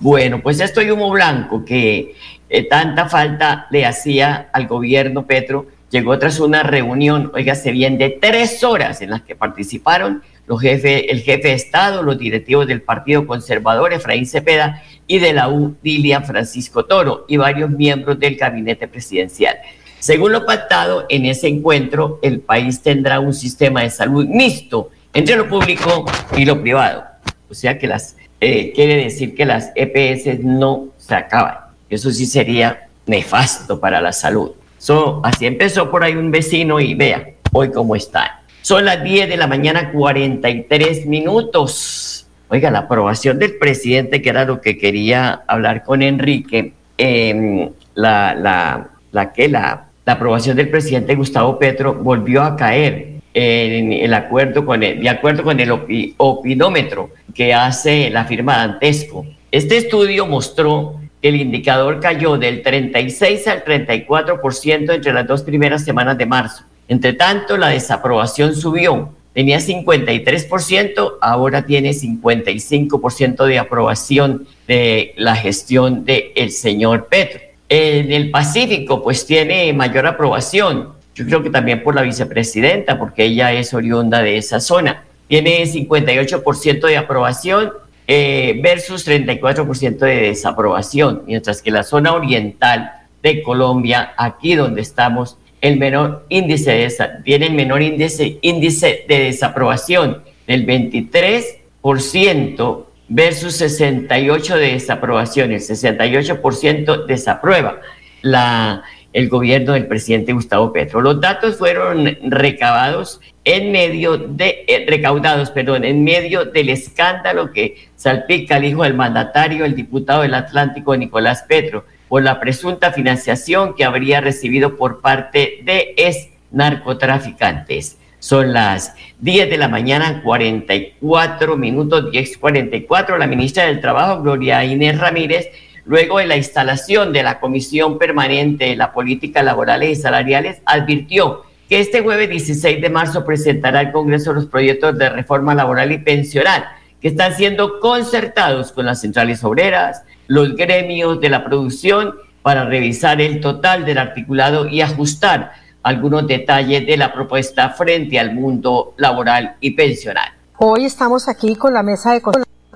Bueno, 0.00 0.42
pues 0.42 0.60
esto 0.60 0.82
y 0.82 0.90
humo 0.90 1.10
blanco 1.10 1.64
que 1.64 2.14
eh, 2.50 2.68
tanta 2.68 3.08
falta 3.08 3.66
le 3.70 3.86
hacía 3.86 4.50
al 4.52 4.66
gobierno 4.66 5.24
Petro, 5.24 5.68
llegó 5.90 6.18
tras 6.18 6.38
una 6.38 6.62
reunión, 6.62 7.30
oígase 7.32 7.70
bien, 7.70 7.96
de 7.96 8.10
tres 8.10 8.62
horas 8.62 9.00
en 9.00 9.08
las 9.08 9.22
que 9.22 9.34
participaron 9.34 10.22
los 10.50 10.60
jefes, 10.60 11.04
el 11.08 11.20
jefe 11.22 11.46
de 11.46 11.54
Estado, 11.54 12.02
los 12.02 12.18
directivos 12.18 12.66
del 12.66 12.82
Partido 12.82 13.24
Conservador, 13.24 13.92
Efraín 13.92 14.26
Cepeda, 14.26 14.82
y 15.06 15.20
de 15.20 15.32
la 15.32 15.48
U, 15.48 15.76
Dilian 15.80 16.24
Francisco 16.24 16.84
Toro, 16.86 17.24
y 17.28 17.36
varios 17.36 17.70
miembros 17.70 18.18
del 18.18 18.34
gabinete 18.34 18.88
presidencial. 18.88 19.58
Según 20.00 20.32
lo 20.32 20.44
pactado 20.44 21.06
en 21.08 21.24
ese 21.26 21.46
encuentro, 21.46 22.18
el 22.20 22.40
país 22.40 22.82
tendrá 22.82 23.20
un 23.20 23.32
sistema 23.32 23.82
de 23.82 23.90
salud 23.90 24.26
mixto 24.26 24.90
entre 25.14 25.36
lo 25.36 25.46
público 25.48 26.04
y 26.36 26.44
lo 26.44 26.60
privado. 26.60 27.04
O 27.48 27.54
sea 27.54 27.78
que 27.78 27.86
las, 27.86 28.16
eh, 28.40 28.72
quiere 28.74 28.96
decir 28.96 29.36
que 29.36 29.44
las 29.44 29.70
EPS 29.76 30.40
no 30.42 30.88
se 30.96 31.14
acaban. 31.14 31.58
Eso 31.88 32.10
sí 32.10 32.26
sería 32.26 32.88
nefasto 33.06 33.78
para 33.78 34.00
la 34.00 34.12
salud. 34.12 34.50
So, 34.78 35.20
así 35.22 35.46
empezó 35.46 35.92
por 35.92 36.02
ahí 36.02 36.16
un 36.16 36.32
vecino 36.32 36.80
y 36.80 36.94
vea 36.94 37.34
hoy 37.52 37.70
cómo 37.70 37.94
está. 37.94 38.39
Son 38.62 38.84
las 38.84 39.02
10 39.02 39.28
de 39.28 39.36
la 39.36 39.46
mañana, 39.46 39.90
43 39.90 41.06
minutos. 41.06 42.26
Oiga, 42.48 42.70
la 42.70 42.80
aprobación 42.80 43.38
del 43.38 43.56
presidente, 43.56 44.20
que 44.20 44.28
era 44.28 44.44
lo 44.44 44.60
que 44.60 44.76
quería 44.76 45.42
hablar 45.46 45.82
con 45.82 46.02
Enrique, 46.02 46.72
em, 46.98 47.70
la, 47.94 48.34
la, 48.34 48.88
la, 49.12 49.32
que 49.32 49.48
la, 49.48 49.86
la 50.04 50.12
aprobación 50.12 50.56
del 50.56 50.68
presidente 50.68 51.14
Gustavo 51.14 51.58
Petro 51.58 51.94
volvió 51.94 52.42
a 52.42 52.56
caer 52.56 53.20
en 53.32 53.92
el 53.92 54.12
acuerdo 54.12 54.66
con 54.66 54.82
el, 54.82 55.00
de 55.00 55.08
acuerdo 55.08 55.42
con 55.42 55.58
el 55.58 55.70
opinómetro 56.18 57.10
que 57.34 57.54
hace 57.54 58.10
la 58.10 58.24
firma 58.24 58.56
Dantesco. 58.56 59.24
Este 59.50 59.78
estudio 59.78 60.26
mostró 60.26 61.00
que 61.22 61.28
el 61.28 61.36
indicador 61.36 62.00
cayó 62.00 62.36
del 62.36 62.62
36 62.62 63.46
al 63.46 63.64
34% 63.64 64.94
entre 64.94 65.12
las 65.12 65.26
dos 65.26 65.42
primeras 65.42 65.84
semanas 65.84 66.18
de 66.18 66.26
marzo 66.26 66.64
entre 66.90 67.12
tanto, 67.12 67.56
la 67.56 67.68
desaprobación 67.68 68.56
subió. 68.56 69.10
Tenía 69.32 69.58
53%, 69.58 71.18
ahora 71.20 71.64
tiene 71.64 71.90
55% 71.90 73.46
de 73.46 73.58
aprobación 73.60 74.48
de 74.66 75.14
la 75.16 75.36
gestión 75.36 76.04
del 76.04 76.32
el 76.34 76.50
señor 76.50 77.06
Petro. 77.06 77.40
En 77.68 78.10
el 78.10 78.32
Pacífico, 78.32 79.04
pues 79.04 79.24
tiene 79.24 79.72
mayor 79.72 80.04
aprobación. 80.04 80.88
Yo 81.14 81.26
creo 81.26 81.44
que 81.44 81.50
también 81.50 81.84
por 81.84 81.94
la 81.94 82.02
vicepresidenta, 82.02 82.98
porque 82.98 83.26
ella 83.26 83.52
es 83.52 83.72
oriunda 83.72 84.20
de 84.20 84.36
esa 84.36 84.58
zona. 84.58 85.04
Tiene 85.28 85.62
58% 85.62 86.88
de 86.88 86.96
aprobación 86.96 87.70
eh, 88.08 88.58
versus 88.60 89.06
34% 89.06 89.96
de 89.98 90.16
desaprobación, 90.22 91.22
mientras 91.24 91.62
que 91.62 91.70
la 91.70 91.84
zona 91.84 92.14
oriental 92.14 92.90
de 93.22 93.44
Colombia, 93.44 94.12
aquí 94.16 94.56
donde 94.56 94.80
estamos, 94.80 95.36
el 95.60 95.78
menor 95.78 96.24
índice 96.28 96.72
de 96.72 96.92
tiene 97.24 97.46
el 97.46 97.54
menor 97.54 97.80
índice, 97.82 98.38
índice 98.42 99.04
de 99.08 99.20
desaprobación 99.24 100.22
del 100.46 100.64
23% 100.66 102.84
versus 103.08 103.56
68 103.56 104.56
de 104.56 104.72
desaprobación. 104.72 105.52
El 105.52 105.60
68% 105.60 107.06
desaprueba 107.06 107.80
la, 108.22 108.82
el 109.12 109.28
gobierno 109.28 109.74
del 109.74 109.86
presidente 109.86 110.32
Gustavo 110.32 110.72
Petro. 110.72 111.00
Los 111.00 111.20
datos 111.20 111.58
fueron 111.58 112.16
recabados 112.22 113.20
en 113.44 113.70
medio 113.72 114.16
de, 114.16 114.64
eh, 114.66 114.86
recaudados, 114.88 115.50
perdón, 115.50 115.84
en 115.84 116.02
medio 116.04 116.46
del 116.46 116.70
escándalo 116.70 117.52
que 117.52 117.88
salpica 117.96 118.56
al 118.56 118.64
hijo 118.64 118.84
del 118.84 118.94
mandatario, 118.94 119.64
el 119.64 119.74
diputado 119.74 120.22
del 120.22 120.34
Atlántico 120.34 120.96
Nicolás 120.96 121.44
Petro 121.48 121.84
por 122.10 122.24
la 122.24 122.40
presunta 122.40 122.92
financiación 122.92 123.76
que 123.76 123.84
habría 123.84 124.20
recibido 124.20 124.76
por 124.76 125.00
parte 125.00 125.60
de 125.62 125.94
ex 125.96 126.28
narcotraficantes. 126.50 127.98
Son 128.18 128.52
las 128.52 128.94
10 129.20 129.48
de 129.48 129.56
la 129.56 129.68
mañana, 129.68 130.20
44 130.24 131.56
minutos, 131.56 132.06
10.44. 132.12 133.16
La 133.16 133.28
ministra 133.28 133.66
del 133.66 133.80
Trabajo, 133.80 134.22
Gloria 134.22 134.64
Inés 134.64 134.98
Ramírez, 134.98 135.50
luego 135.84 136.18
de 136.18 136.26
la 136.26 136.36
instalación 136.36 137.12
de 137.12 137.22
la 137.22 137.38
Comisión 137.38 137.96
Permanente 137.96 138.64
de 138.64 138.76
la 138.76 138.92
Política 138.92 139.44
Laborales 139.44 139.96
y 139.96 140.02
Salariales, 140.02 140.60
advirtió 140.64 141.44
que 141.68 141.78
este 141.78 142.00
jueves 142.00 142.28
16 142.28 142.80
de 142.82 142.90
marzo 142.90 143.24
presentará 143.24 143.78
al 143.78 143.92
Congreso 143.92 144.32
los 144.32 144.46
proyectos 144.46 144.98
de 144.98 145.10
reforma 145.10 145.54
laboral 145.54 145.92
y 145.92 145.98
pensional 145.98 146.64
que 147.00 147.06
están 147.06 147.36
siendo 147.36 147.78
concertados 147.78 148.72
con 148.72 148.84
las 148.84 149.00
centrales 149.00 149.44
obreras, 149.44 150.02
los 150.30 150.54
gremios 150.54 151.20
de 151.20 151.28
la 151.28 151.44
producción 151.44 152.14
para 152.42 152.64
revisar 152.64 153.20
el 153.20 153.40
total 153.40 153.84
del 153.84 153.98
articulado 153.98 154.68
y 154.68 154.80
ajustar 154.80 155.50
algunos 155.82 156.28
detalles 156.28 156.86
de 156.86 156.96
la 156.96 157.12
propuesta 157.12 157.70
frente 157.70 158.16
al 158.16 158.32
mundo 158.32 158.94
laboral 158.96 159.56
y 159.58 159.72
pensional. 159.72 160.28
Hoy 160.58 160.84
estamos 160.84 161.28
aquí 161.28 161.56
con 161.56 161.74
la 161.74 161.82
mesa 161.82 162.12
de 162.12 162.22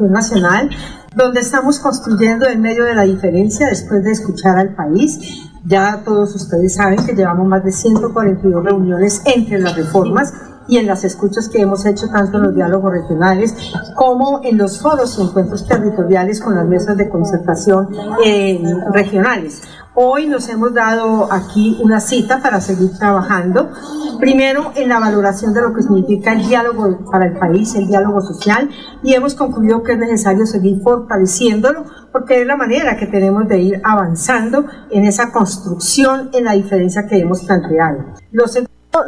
nacional, 0.00 0.68
donde 1.14 1.42
estamos 1.42 1.78
construyendo 1.78 2.48
en 2.48 2.60
medio 2.60 2.82
de 2.86 2.96
la 2.96 3.02
diferencia 3.02 3.68
después 3.68 4.02
de 4.02 4.10
escuchar 4.10 4.58
al 4.58 4.74
país. 4.74 5.48
Ya 5.64 6.02
todos 6.04 6.34
ustedes 6.34 6.74
saben 6.74 7.06
que 7.06 7.14
llevamos 7.14 7.46
más 7.46 7.62
de 7.62 7.70
142 7.70 8.64
reuniones 8.64 9.22
entre 9.26 9.60
las 9.60 9.76
reformas 9.76 10.32
y 10.68 10.78
en 10.78 10.86
las 10.86 11.04
escuchas 11.04 11.48
que 11.48 11.60
hemos 11.60 11.84
hecho 11.86 12.08
tanto 12.08 12.38
en 12.38 12.44
los 12.44 12.54
diálogos 12.54 12.92
regionales 12.92 13.54
como 13.94 14.40
en 14.44 14.58
los 14.58 14.80
foros 14.80 15.18
y 15.18 15.22
encuentros 15.22 15.66
territoriales 15.66 16.40
con 16.40 16.54
las 16.54 16.66
mesas 16.66 16.96
de 16.96 17.08
concertación 17.08 17.88
eh, 18.24 18.62
regionales. 18.92 19.62
Hoy 19.96 20.26
nos 20.26 20.48
hemos 20.48 20.74
dado 20.74 21.32
aquí 21.32 21.78
una 21.80 22.00
cita 22.00 22.42
para 22.42 22.60
seguir 22.60 22.98
trabajando, 22.98 23.70
primero 24.18 24.72
en 24.74 24.88
la 24.88 24.98
valoración 24.98 25.54
de 25.54 25.62
lo 25.62 25.72
que 25.72 25.82
significa 25.82 26.32
el 26.32 26.48
diálogo 26.48 27.08
para 27.12 27.26
el 27.26 27.38
país, 27.38 27.76
el 27.76 27.86
diálogo 27.86 28.20
social, 28.20 28.68
y 29.04 29.14
hemos 29.14 29.36
concluido 29.36 29.84
que 29.84 29.92
es 29.92 29.98
necesario 29.98 30.46
seguir 30.46 30.82
fortaleciéndolo 30.82 31.84
porque 32.10 32.40
es 32.40 32.46
la 32.46 32.56
manera 32.56 32.96
que 32.96 33.06
tenemos 33.06 33.46
de 33.46 33.60
ir 33.60 33.80
avanzando 33.84 34.66
en 34.90 35.04
esa 35.04 35.30
construcción, 35.30 36.30
en 36.32 36.44
la 36.44 36.52
diferencia 36.52 37.06
que 37.06 37.18
hemos 37.18 37.44
planteado. 37.44 37.98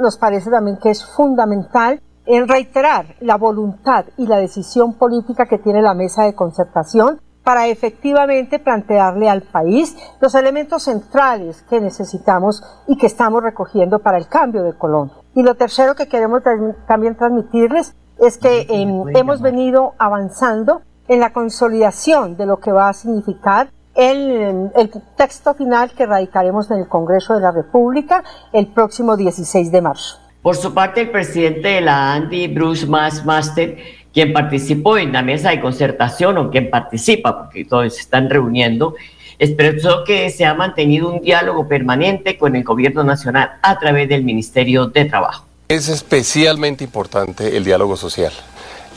Nos 0.00 0.18
parece 0.18 0.50
también 0.50 0.78
que 0.78 0.90
es 0.90 1.04
fundamental 1.04 2.00
en 2.26 2.48
reiterar 2.48 3.14
la 3.20 3.36
voluntad 3.36 4.06
y 4.16 4.26
la 4.26 4.38
decisión 4.38 4.94
política 4.94 5.46
que 5.46 5.58
tiene 5.58 5.80
la 5.80 5.94
mesa 5.94 6.24
de 6.24 6.34
concertación 6.34 7.20
para 7.44 7.68
efectivamente 7.68 8.58
plantearle 8.58 9.30
al 9.30 9.42
país 9.42 9.96
los 10.20 10.34
elementos 10.34 10.82
centrales 10.82 11.62
que 11.70 11.80
necesitamos 11.80 12.64
y 12.88 12.96
que 12.96 13.06
estamos 13.06 13.40
recogiendo 13.40 14.00
para 14.00 14.18
el 14.18 14.26
cambio 14.26 14.64
de 14.64 14.76
Colombia. 14.76 15.16
Y 15.32 15.44
lo 15.44 15.54
tercero 15.54 15.94
que 15.94 16.08
queremos 16.08 16.42
también 16.88 17.14
transmitirles 17.14 17.94
es 18.18 18.38
que 18.38 18.66
em, 18.68 19.16
hemos 19.16 19.40
venido 19.40 19.94
avanzando 19.98 20.82
en 21.06 21.20
la 21.20 21.32
consolidación 21.32 22.36
de 22.36 22.46
lo 22.46 22.58
que 22.58 22.72
va 22.72 22.88
a 22.88 22.92
significar 22.92 23.68
el, 23.96 24.70
el, 24.76 24.90
texto 25.16 25.54
final 25.54 25.90
que 25.90 26.06
radicaremos 26.06 26.70
en 26.70 26.78
el 26.78 26.88
Congreso 26.88 27.34
de 27.34 27.40
la 27.40 27.52
República 27.52 28.22
el 28.52 28.66
próximo 28.68 29.16
16 29.16 29.72
de 29.72 29.80
marzo. 29.80 30.18
Por 30.42 30.56
su 30.56 30.72
parte, 30.72 31.00
el 31.00 31.10
presidente 31.10 31.68
de 31.68 31.80
la 31.80 32.12
ANDI, 32.12 32.48
Bruce 32.48 32.86
Master, 32.86 33.78
quien 34.12 34.32
participó 34.32 34.96
en 34.96 35.12
la 35.12 35.22
mesa 35.22 35.50
de 35.50 35.60
concertación 35.60 36.38
o 36.38 36.50
quien 36.50 36.70
participa, 36.70 37.36
porque 37.36 37.64
todos 37.64 37.94
se 37.94 38.00
están 38.00 38.30
reuniendo, 38.30 38.94
expresó 39.38 40.04
que 40.04 40.30
se 40.30 40.44
ha 40.44 40.54
mantenido 40.54 41.12
un 41.12 41.20
diálogo 41.20 41.68
permanente 41.68 42.38
con 42.38 42.56
el 42.56 42.64
gobierno 42.64 43.04
nacional 43.04 43.58
a 43.62 43.78
través 43.78 44.08
del 44.08 44.24
Ministerio 44.24 44.86
de 44.86 45.04
Trabajo. 45.04 45.46
Es 45.68 45.88
especialmente 45.88 46.84
importante 46.84 47.56
el 47.56 47.64
diálogo 47.64 47.96
social. 47.96 48.32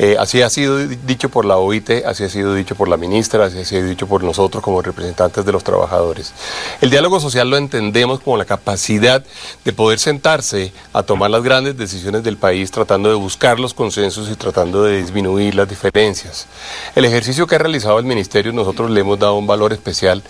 Eh, 0.02 0.16
así 0.18 0.42
ha 0.42 0.50
sido 0.50 0.78
dicho 0.78 1.28
por 1.28 1.44
la 1.44 1.58
OIT, 1.58 2.06
así 2.06 2.24
ha 2.24 2.30
sido 2.30 2.56
dicho 2.56 2.74
por 2.76 2.88
la 2.88 2.96
ministra, 2.96 3.46
así 3.46 3.60
ha 3.60 3.66
sido 3.66 3.86
dicho 3.86 4.08
por 4.08 4.24
nosotros 4.24 4.64
como 4.64 4.82
representantes 4.82 5.44
de 5.46 5.52
los 5.52 5.66
trabajadores. 5.66 6.34
El 6.80 6.90
diálogo 6.90 7.20
social 7.20 7.50
lo 7.50 7.58
entendemos 7.58 8.22
como 8.22 8.38
la 8.38 8.46
capacidad 8.46 9.22
de 9.66 9.74
poder 9.74 10.00
sentarse 10.00 10.72
a 10.94 11.04
tomar 11.04 11.30
las 11.30 11.44
grandes 11.44 11.78
decisiones 11.78 12.24
del 12.24 12.38
país 12.38 12.72
tratando 12.72 13.10
de 13.10 13.16
buscar 13.16 13.60
los 13.60 13.74
consensos 13.74 14.30
y 14.30 14.36
tratando 14.36 14.84
de 14.84 15.02
disminuir 15.02 15.56
las 15.56 15.68
diferencias. 15.68 16.48
El 16.96 17.04
ejercicio 17.04 17.46
que 17.46 17.56
ha 17.56 17.60
realizado 17.60 18.00
el 18.00 18.06
ministerio 18.06 18.54
nosotros 18.54 18.90
le 18.90 19.02
hemos 19.02 19.20
dado 19.20 19.36
un 19.36 19.48
valor 19.48 19.74
especial 19.74 20.24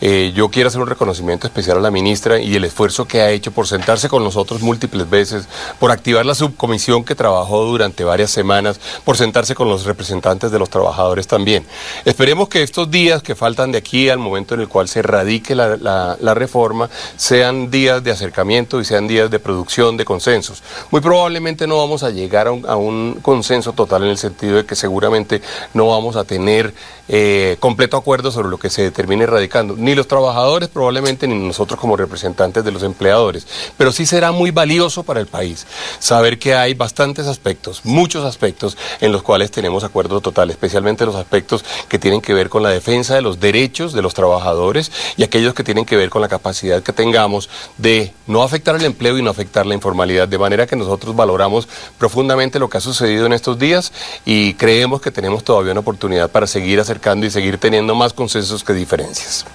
eh, 0.00 0.32
yo 0.34 0.48
quiero 0.48 0.68
hacer 0.68 0.80
un 0.80 0.86
reconocimiento 0.86 1.46
especial 1.46 1.78
a 1.78 1.80
la 1.80 1.90
ministra 1.90 2.40
y 2.40 2.54
el 2.56 2.64
esfuerzo 2.64 3.06
que 3.06 3.20
ha 3.20 3.30
hecho 3.30 3.52
por 3.52 3.66
sentarse 3.66 4.08
con 4.08 4.24
nosotros 4.24 4.62
múltiples 4.62 5.08
veces, 5.08 5.46
por 5.78 5.90
activar 5.90 6.24
la 6.24 6.34
subcomisión 6.34 7.04
que 7.04 7.14
trabajó 7.14 7.64
durante 7.64 8.04
varias 8.04 8.30
semanas, 8.30 8.80
por 9.04 9.16
sentarse 9.16 9.54
con 9.54 9.68
los 9.68 9.84
representantes 9.84 10.50
de 10.50 10.58
los 10.58 10.70
trabajadores 10.70 11.26
también. 11.26 11.66
Esperemos 12.04 12.48
que 12.48 12.62
estos 12.62 12.90
días 12.90 13.22
que 13.22 13.34
faltan 13.34 13.72
de 13.72 13.78
aquí 13.78 14.08
al 14.08 14.18
momento 14.18 14.54
en 14.54 14.60
el 14.60 14.68
cual 14.68 14.88
se 14.88 15.02
radique 15.02 15.54
la, 15.54 16.34
reforma 16.34 16.88
sean 17.16 17.70
días 17.70 18.02
de 18.02 18.12
acercamiento 18.12 18.80
y 18.80 18.84
sean 18.84 19.08
días 19.08 19.30
de 19.30 19.38
producción 19.38 19.96
de 19.96 20.04
consensos. 20.04 20.62
Muy 20.90 21.00
probablemente 21.00 21.66
no 21.66 21.76
vamos 21.76 22.02
a 22.02 22.10
llegar 22.10 22.46
a 22.46 22.76
un, 22.76 23.18
consenso 23.20 23.72
total 23.72 24.04
en 24.04 24.10
el 24.10 24.18
sentido 24.18 24.56
de 24.56 24.64
que 24.64 24.76
seguramente 24.76 25.42
no 25.74 25.88
vamos 25.88 26.16
a 26.16 26.24
tener 26.24 26.72
eh, 27.08 27.56
completo 27.58 27.96
acuerdo 27.96 28.30
sobre 28.30 28.48
lo 28.48 28.58
que 28.58 28.70
se 28.70 28.82
determine 28.82 29.26
radicando 29.26 29.74
ni 29.76 29.89
los 29.94 30.08
trabajadores 30.08 30.68
probablemente 30.68 31.26
ni 31.26 31.34
nosotros 31.34 31.78
como 31.78 31.96
representantes 31.96 32.64
de 32.64 32.72
los 32.72 32.82
empleadores, 32.82 33.46
pero 33.76 33.92
sí 33.92 34.06
será 34.06 34.32
muy 34.32 34.50
valioso 34.50 35.02
para 35.02 35.20
el 35.20 35.26
país 35.26 35.66
saber 35.98 36.38
que 36.38 36.54
hay 36.54 36.74
bastantes 36.74 37.26
aspectos, 37.26 37.82
muchos 37.84 38.24
aspectos 38.24 38.76
en 39.00 39.12
los 39.12 39.22
cuales 39.22 39.50
tenemos 39.50 39.84
acuerdo 39.84 40.20
total, 40.20 40.50
especialmente 40.50 41.06
los 41.06 41.14
aspectos 41.14 41.64
que 41.88 41.98
tienen 41.98 42.20
que 42.20 42.34
ver 42.34 42.48
con 42.48 42.62
la 42.62 42.70
defensa 42.70 43.14
de 43.14 43.22
los 43.22 43.40
derechos 43.40 43.92
de 43.92 44.02
los 44.02 44.14
trabajadores 44.14 44.92
y 45.16 45.22
aquellos 45.22 45.54
que 45.54 45.64
tienen 45.64 45.84
que 45.84 45.96
ver 45.96 46.10
con 46.10 46.22
la 46.22 46.28
capacidad 46.28 46.82
que 46.82 46.92
tengamos 46.92 47.48
de 47.78 48.12
no 48.26 48.42
afectar 48.42 48.76
el 48.76 48.84
empleo 48.84 49.18
y 49.18 49.22
no 49.22 49.30
afectar 49.30 49.66
la 49.66 49.74
informalidad, 49.74 50.28
de 50.28 50.38
manera 50.38 50.66
que 50.66 50.76
nosotros 50.76 51.14
valoramos 51.16 51.68
profundamente 51.98 52.58
lo 52.58 52.68
que 52.68 52.78
ha 52.78 52.80
sucedido 52.80 53.26
en 53.26 53.32
estos 53.32 53.58
días 53.58 53.92
y 54.24 54.54
creemos 54.54 55.00
que 55.00 55.10
tenemos 55.10 55.44
todavía 55.44 55.72
una 55.72 55.80
oportunidad 55.80 56.30
para 56.30 56.46
seguir 56.46 56.80
acercando 56.80 57.26
y 57.26 57.30
seguir 57.30 57.58
teniendo 57.58 57.94
más 57.94 58.12
consensos 58.12 58.64
que 58.64 58.72
diferencias. 58.72 59.46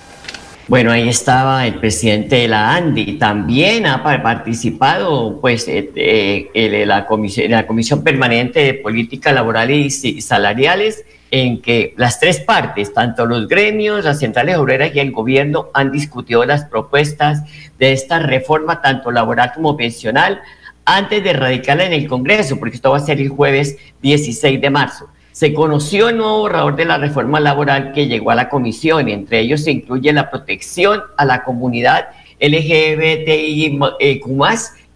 Bueno, 0.67 0.91
ahí 0.91 1.07
estaba 1.07 1.67
el 1.67 1.75
presidente 1.75 2.37
de 2.37 2.47
la 2.47 2.73
ANDI. 2.75 3.19
También 3.19 3.85
ha 3.85 4.01
participado 4.01 5.39
pues, 5.39 5.67
eh, 5.67 6.83
la, 6.87 7.05
comisión, 7.05 7.51
la 7.51 7.67
Comisión 7.67 8.03
Permanente 8.03 8.61
de 8.61 8.73
Política 8.73 9.31
Laboral 9.31 9.69
y 9.69 9.91
Salariales, 9.91 11.05
en 11.29 11.61
que 11.61 11.93
las 11.97 12.19
tres 12.19 12.39
partes, 12.39 12.95
tanto 12.95 13.27
los 13.27 13.47
gremios, 13.47 14.05
las 14.05 14.17
centrales 14.17 14.57
obreras 14.57 14.89
y 14.95 14.99
el 14.99 15.11
gobierno, 15.11 15.69
han 15.75 15.91
discutido 15.91 16.43
las 16.45 16.65
propuestas 16.65 17.43
de 17.77 17.91
esta 17.93 18.17
reforma, 18.17 18.81
tanto 18.81 19.11
laboral 19.11 19.51
como 19.53 19.77
pensional, 19.77 20.41
antes 20.83 21.23
de 21.23 21.33
radicarla 21.33 21.85
en 21.85 21.93
el 21.93 22.07
Congreso, 22.07 22.57
porque 22.57 22.77
esto 22.77 22.89
va 22.89 22.97
a 22.97 23.01
ser 23.01 23.21
el 23.21 23.29
jueves 23.29 23.77
16 24.01 24.59
de 24.59 24.69
marzo. 24.71 25.09
Se 25.35 25.53
conoció 25.53 26.07
el 26.07 26.15
nuevo 26.15 26.39
borrador 26.39 26.77
de 26.77 26.85
la 26.85 26.97
reforma 26.97 27.41
laboral 27.41 27.91
que 27.91 28.07
llegó 28.07 28.31
a 28.31 28.35
la 28.35 28.47
comisión 28.47 29.09
y 29.09 29.11
entre 29.11 29.41
ellos 29.41 29.65
se 29.65 29.71
incluye 29.71 30.13
la 30.13 30.29
protección 30.29 31.01
a 31.17 31.25
la 31.25 31.43
comunidad 31.43 32.07
LGBTIQ+, 32.39 34.23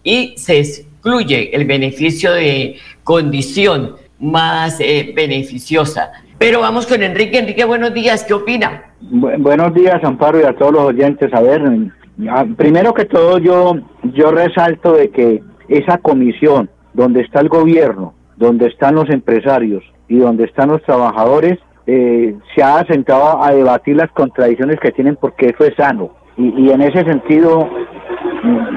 y 0.02 0.32
se 0.38 0.60
excluye 0.60 1.54
el 1.54 1.66
beneficio 1.66 2.32
de 2.32 2.76
condición 3.04 3.96
más 4.18 4.80
eh, 4.80 5.12
beneficiosa. 5.14 6.10
Pero 6.38 6.60
vamos 6.60 6.86
con 6.86 7.02
Enrique. 7.02 7.38
Enrique, 7.38 7.66
buenos 7.66 7.92
días. 7.92 8.24
¿Qué 8.24 8.32
opina? 8.32 8.84
buenos 9.02 9.74
días, 9.74 10.02
Amparo, 10.02 10.40
y 10.40 10.44
a 10.44 10.56
todos 10.56 10.72
los 10.72 10.84
oyentes. 10.84 11.34
A 11.34 11.42
ver, 11.42 11.60
primero 12.56 12.94
que 12.94 13.04
todo 13.04 13.36
yo, 13.36 13.78
yo 14.14 14.30
resalto 14.30 14.94
de 14.94 15.10
que 15.10 15.42
esa 15.68 15.98
comisión 15.98 16.70
donde 16.94 17.20
está 17.20 17.40
el 17.40 17.50
gobierno, 17.50 18.14
donde 18.38 18.68
están 18.68 18.94
los 18.94 19.10
empresarios, 19.10 19.84
y 20.10 20.18
donde 20.18 20.44
están 20.44 20.68
los 20.70 20.82
trabajadores, 20.82 21.56
eh, 21.86 22.36
se 22.54 22.62
ha 22.62 22.84
sentado 22.84 23.42
a 23.42 23.52
debatir 23.52 23.96
las 23.96 24.10
contradicciones 24.10 24.78
que 24.80 24.90
tienen 24.90 25.16
porque 25.16 25.46
eso 25.46 25.64
es 25.64 25.74
sano. 25.76 26.10
Y, 26.36 26.70
en 26.70 26.80
ese 26.80 27.04
sentido, 27.04 27.68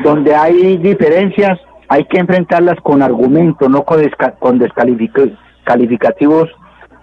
donde 0.04 0.36
hay 0.36 0.78
diferencias, 0.78 1.60
hay 1.88 2.06
que 2.06 2.20
enfrentarlas 2.20 2.76
con 2.82 3.02
argumentos, 3.02 3.70
no 3.70 3.84
con, 3.84 4.00
con 4.40 4.60
descalificativos 4.60 6.50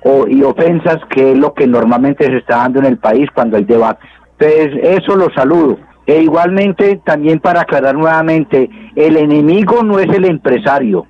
o, 0.04 0.28
y 0.28 0.42
ofensas, 0.42 0.98
que 1.08 1.32
es 1.32 1.38
lo 1.38 1.54
que 1.54 1.66
normalmente 1.66 2.26
se 2.26 2.36
está 2.36 2.58
dando 2.58 2.78
en 2.80 2.86
el 2.86 2.98
país 2.98 3.28
cuando 3.34 3.56
hay 3.56 3.64
debate. 3.64 4.06
Entonces, 4.38 5.00
eso 5.00 5.16
lo 5.16 5.30
saludo. 5.34 5.78
E 6.06 6.22
igualmente, 6.22 7.00
también 7.04 7.40
para 7.40 7.62
aclarar 7.62 7.96
nuevamente, 7.96 8.70
el 8.94 9.16
enemigo 9.16 9.82
no 9.82 9.98
es 9.98 10.08
el 10.14 10.24
empresario, 10.24 11.06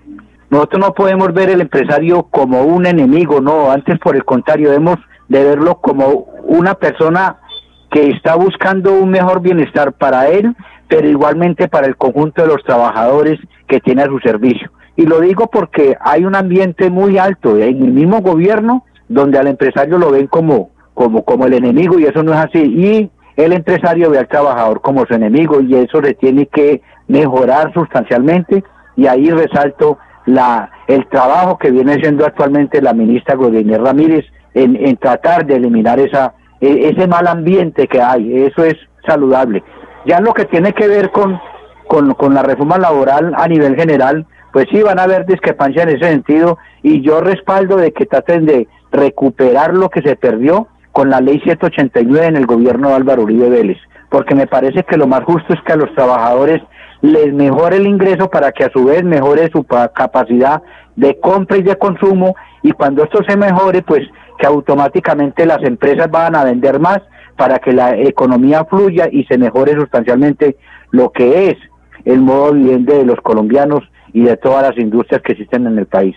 nosotros 0.51 0.81
no 0.81 0.95
podemos 0.95 1.33
ver 1.33 1.51
el 1.51 1.61
empresario 1.61 2.25
como 2.25 2.63
un 2.65 2.87
enemigo, 2.87 3.41
no, 3.41 3.71
antes 3.71 3.99
por 4.01 4.17
el 4.17 4.25
contrario, 4.25 4.71
debemos 4.71 4.99
de 5.29 5.45
verlo 5.45 5.77
como 5.77 6.27
una 6.43 6.75
persona 6.75 7.37
que 7.91 8.11
está 8.11 8.35
buscando 8.35 8.93
un 8.93 9.11
mejor 9.11 9.41
bienestar 9.41 9.93
para 9.93 10.29
él, 10.29 10.55
pero 10.89 11.09
igualmente 11.09 11.69
para 11.69 11.87
el 11.87 11.97
conjunto 11.97 12.43
de 12.43 12.49
los 12.49 12.63
trabajadores 12.65 13.39
que 13.69 13.81
tiene 13.81 14.03
a 14.03 14.07
su 14.07 14.19
servicio. 14.19 14.71
Y 14.97 15.07
lo 15.07 15.21
digo 15.21 15.47
porque 15.47 15.97
hay 16.01 16.25
un 16.25 16.35
ambiente 16.35 16.91
muy 16.91 17.17
alto 17.17 17.57
en 17.57 17.83
el 17.83 17.93
mismo 17.93 18.21
gobierno 18.21 18.85
donde 19.09 19.39
al 19.39 19.47
empresario 19.47 19.99
lo 19.99 20.11
ven 20.11 20.27
como, 20.27 20.71
como, 20.95 21.25
como 21.25 21.47
el 21.47 21.55
enemigo 21.55 21.99
y 21.99 22.05
eso 22.05 22.23
no 22.23 22.33
es 22.33 22.39
así. 22.39 22.59
Y 22.59 23.11
el 23.37 23.53
empresario 23.53 24.11
ve 24.11 24.19
al 24.19 24.29
trabajador 24.29 24.81
como 24.81 25.07
su 25.07 25.15
enemigo 25.15 25.61
y 25.61 25.75
eso 25.77 26.01
le 26.01 26.15
tiene 26.15 26.47
que 26.47 26.83
mejorar 27.09 27.73
sustancialmente 27.73 28.65
y 28.97 29.07
ahí 29.07 29.31
resalto 29.31 29.99
la, 30.31 30.71
el 30.87 31.07
trabajo 31.09 31.59
que 31.59 31.71
viene 31.71 31.95
siendo 31.95 32.25
actualmente 32.25 32.83
la 32.83 32.93
ministra 32.93 33.35
Godínez 33.35 33.79
Ramírez 33.79 34.25
en, 34.55 34.97
tratar 34.97 35.47
de 35.47 35.57
eliminar 35.57 36.01
esa, 36.01 36.35
e, 36.61 36.89
ese 36.89 37.07
mal 37.07 37.27
ambiente 37.27 37.87
que 37.87 38.01
hay. 38.01 38.45
Eso 38.45 38.65
es 38.65 38.77
saludable. 39.07 39.63
Ya 40.07 40.21
lo 40.21 40.33
que 40.33 40.45
tiene 40.47 40.73
que 40.73 40.89
ver 40.89 41.11
con, 41.11 41.41
con, 41.87 42.15
con 42.15 42.35
la 42.35 42.43
reforma 42.43 42.79
laboral 42.79 43.35
a 43.37 43.47
nivel 43.49 43.77
general, 43.77 44.27
pues 44.53 44.67
sí 44.71 44.83
van 44.83 44.99
a 44.99 45.05
haber 45.05 45.27
discrepancias 45.27 45.87
en 45.87 45.97
ese 45.97 46.09
sentido 46.09 46.59
y 46.83 47.03
yo 47.03 47.21
respaldo 47.21 47.77
de 47.77 47.93
que 47.93 48.07
traten 48.07 48.47
de 48.47 48.69
recuperar 48.91 49.75
lo 49.75 49.91
que 49.91 50.03
se 50.03 50.17
perdió 50.17 50.69
con 50.93 51.11
la 51.11 51.21
ley 51.21 51.41
189 51.41 52.27
en 52.27 52.37
el 52.37 52.47
gobierno 52.47 52.89
de 52.89 52.95
Álvaro 52.95 53.23
Uribe 53.23 53.49
Vélez, 53.49 53.79
porque 54.09 54.35
me 54.35 54.47
parece 54.47 54.83
que 54.83 54.97
lo 54.97 55.07
más 55.07 55.23
justo 55.25 55.55
es 55.55 55.61
que 55.63 55.73
a 55.73 55.77
los 55.77 55.95
trabajadores 55.95 56.61
les 57.03 57.33
mejore 57.33 57.77
el 57.77 57.87
ingreso 57.87 58.29
para 58.29 58.53
que 58.53 58.65
a 58.65 58.71
su 58.71 58.85
vez 58.85 59.05
mejore 59.05 59.51
su 59.51 59.65
capacidad 59.65 60.63
de 60.97 61.19
compra 61.19 61.57
y 61.57 61.63
de 61.63 61.77
consumo 61.77 62.35
y 62.63 62.73
cuando 62.73 63.05
esto 63.05 63.21
se 63.27 63.37
mejore, 63.37 63.83
pues 63.83 64.03
que 64.39 64.47
automáticamente 64.47 65.47
las 65.47 65.63
empresas 65.63 66.11
van 66.11 66.35
a 66.37 66.45
vender 66.45 66.79
más 66.79 67.01
para 67.37 67.59
que 67.59 67.73
la 67.73 67.97
economía 67.97 68.65
fluya 68.65 69.09
y 69.11 69.25
se 69.25 69.39
mejore 69.39 69.75
sustancialmente 69.75 70.57
lo 70.91 71.11
que 71.11 71.51
es 71.51 71.57
el 72.05 72.21
modo 72.21 72.53
viviente 72.53 72.95
de 72.95 73.05
los 73.05 73.21
colombianos 73.21 73.83
y 74.13 74.23
de 74.23 74.37
todas 74.37 74.63
las 74.63 74.79
industrias 74.79 75.23
que 75.23 75.33
existen 75.33 75.67
en 75.67 75.79
el 75.79 75.87
país. 75.87 76.17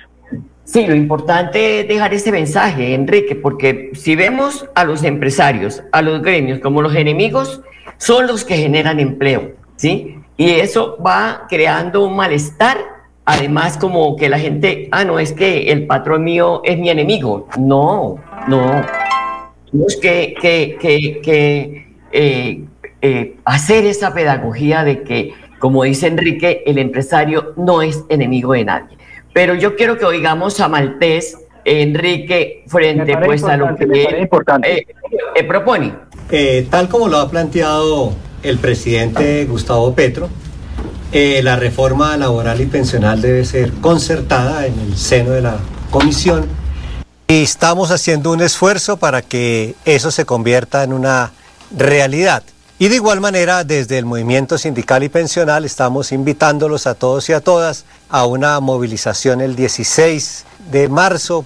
Sí, 0.65 0.88
lo 0.88 0.96
importante 0.96 1.82
es 1.82 1.88
dejar 1.88 2.13
ese 2.13 2.32
mensaje, 2.32 2.93
Enrique, 2.93 3.36
porque 3.36 3.91
si 3.93 4.15
vemos 4.15 4.67
a 4.76 4.86
los 4.86 5.04
empresarios, 5.04 5.84
a 5.91 6.02
los 6.02 6.22
gremios 6.22 6.60
como 6.60 6.82
los 6.82 6.96
enemigos, 6.96 7.62
son 7.98 8.28
los 8.28 8.46
que 8.46 8.56
generan 8.56 9.00
empleo, 9.00 9.52
¿sí? 9.76 10.22
Y 10.38 10.52
eso 10.52 10.98
va 11.06 11.46
creando 11.48 12.06
un 12.06 12.15
malestar, 12.15 12.78
además 13.26 13.78
como 13.78 14.15
que 14.15 14.30
la 14.30 14.39
gente, 14.39 14.89
ah, 14.91 15.04
no, 15.04 15.19
es 15.19 15.32
que 15.32 15.72
el 15.72 15.86
patrón 15.86 16.24
mío 16.24 16.62
es 16.63 16.78
mi 16.78 16.89
enemigo. 16.89 17.48
No, 17.58 18.17
no. 18.48 18.86
Tenemos 19.72 19.96
que, 19.98 20.36
que, 20.41 20.78
que, 21.24 21.88
eh, 22.12 22.65
eh, 23.02 23.36
hacer 23.46 23.86
esa 23.86 24.13
pedagogía 24.13 24.84
de 24.84 25.04
que, 25.04 25.34
como 25.60 25.84
dice 25.84 26.08
Enrique, 26.08 26.63
el 26.65 26.78
empresario 26.78 27.54
no 27.58 27.82
es 27.82 28.04
enemigo 28.10 28.54
de 28.54 28.65
nadie. 28.65 28.98
Pero 29.34 29.56
yo 29.56 29.76
quiero 29.76 29.98
que 29.98 30.06
oigamos 30.06 30.60
a 30.60 30.67
Maltés, 30.67 31.38
Enrique, 31.65 32.63
frente 32.67 33.17
pues 33.17 33.43
a 33.43 33.58
lo 33.58 33.76
que 33.76 33.86
eh, 33.86 34.30
eh, 35.36 35.43
propone. 35.43 35.93
Eh, 36.30 36.67
tal 36.69 36.89
como 36.89 37.08
lo 37.08 37.17
ha 37.17 37.30
planteado 37.30 38.13
el 38.43 38.60
presidente 38.60 39.45
Gustavo 39.45 39.93
Petro, 39.95 40.29
la 41.12 41.56
reforma 41.56 42.17
laboral 42.17 42.60
y 42.62 42.65
pensional 42.65 43.21
debe 43.21 43.45
ser 43.45 43.71
concertada 43.73 44.65
en 44.65 44.79
el 44.79 44.97
seno 44.97 45.32
de 45.32 45.41
la 45.41 45.58
comisión 45.91 46.63
y 47.34 47.41
estamos 47.41 47.89
haciendo 47.89 48.32
un 48.32 48.41
esfuerzo 48.41 48.97
para 48.97 49.21
que 49.21 49.75
eso 49.86 50.12
se 50.12 50.23
convierta 50.23 50.84
en 50.84 50.93
una 50.93 51.32
realidad. 51.75 52.43
Y 52.77 52.89
de 52.89 52.95
igual 52.95 53.21
manera, 53.21 53.63
desde 53.63 53.97
el 53.97 54.06
movimiento 54.06 54.58
sindical 54.58 55.03
y 55.03 55.10
pensional 55.10 55.63
estamos 55.65 56.12
invitándolos 56.12 56.86
a 56.86 56.95
todos 56.95 57.29
y 57.29 57.34
a 57.34 57.39
todas 57.39 57.86
a 58.10 58.25
una 58.25 58.60
movilización 58.60 59.41
el 59.41 59.56
16 59.56 60.45
de 60.71 60.89
marzo, 60.89 61.45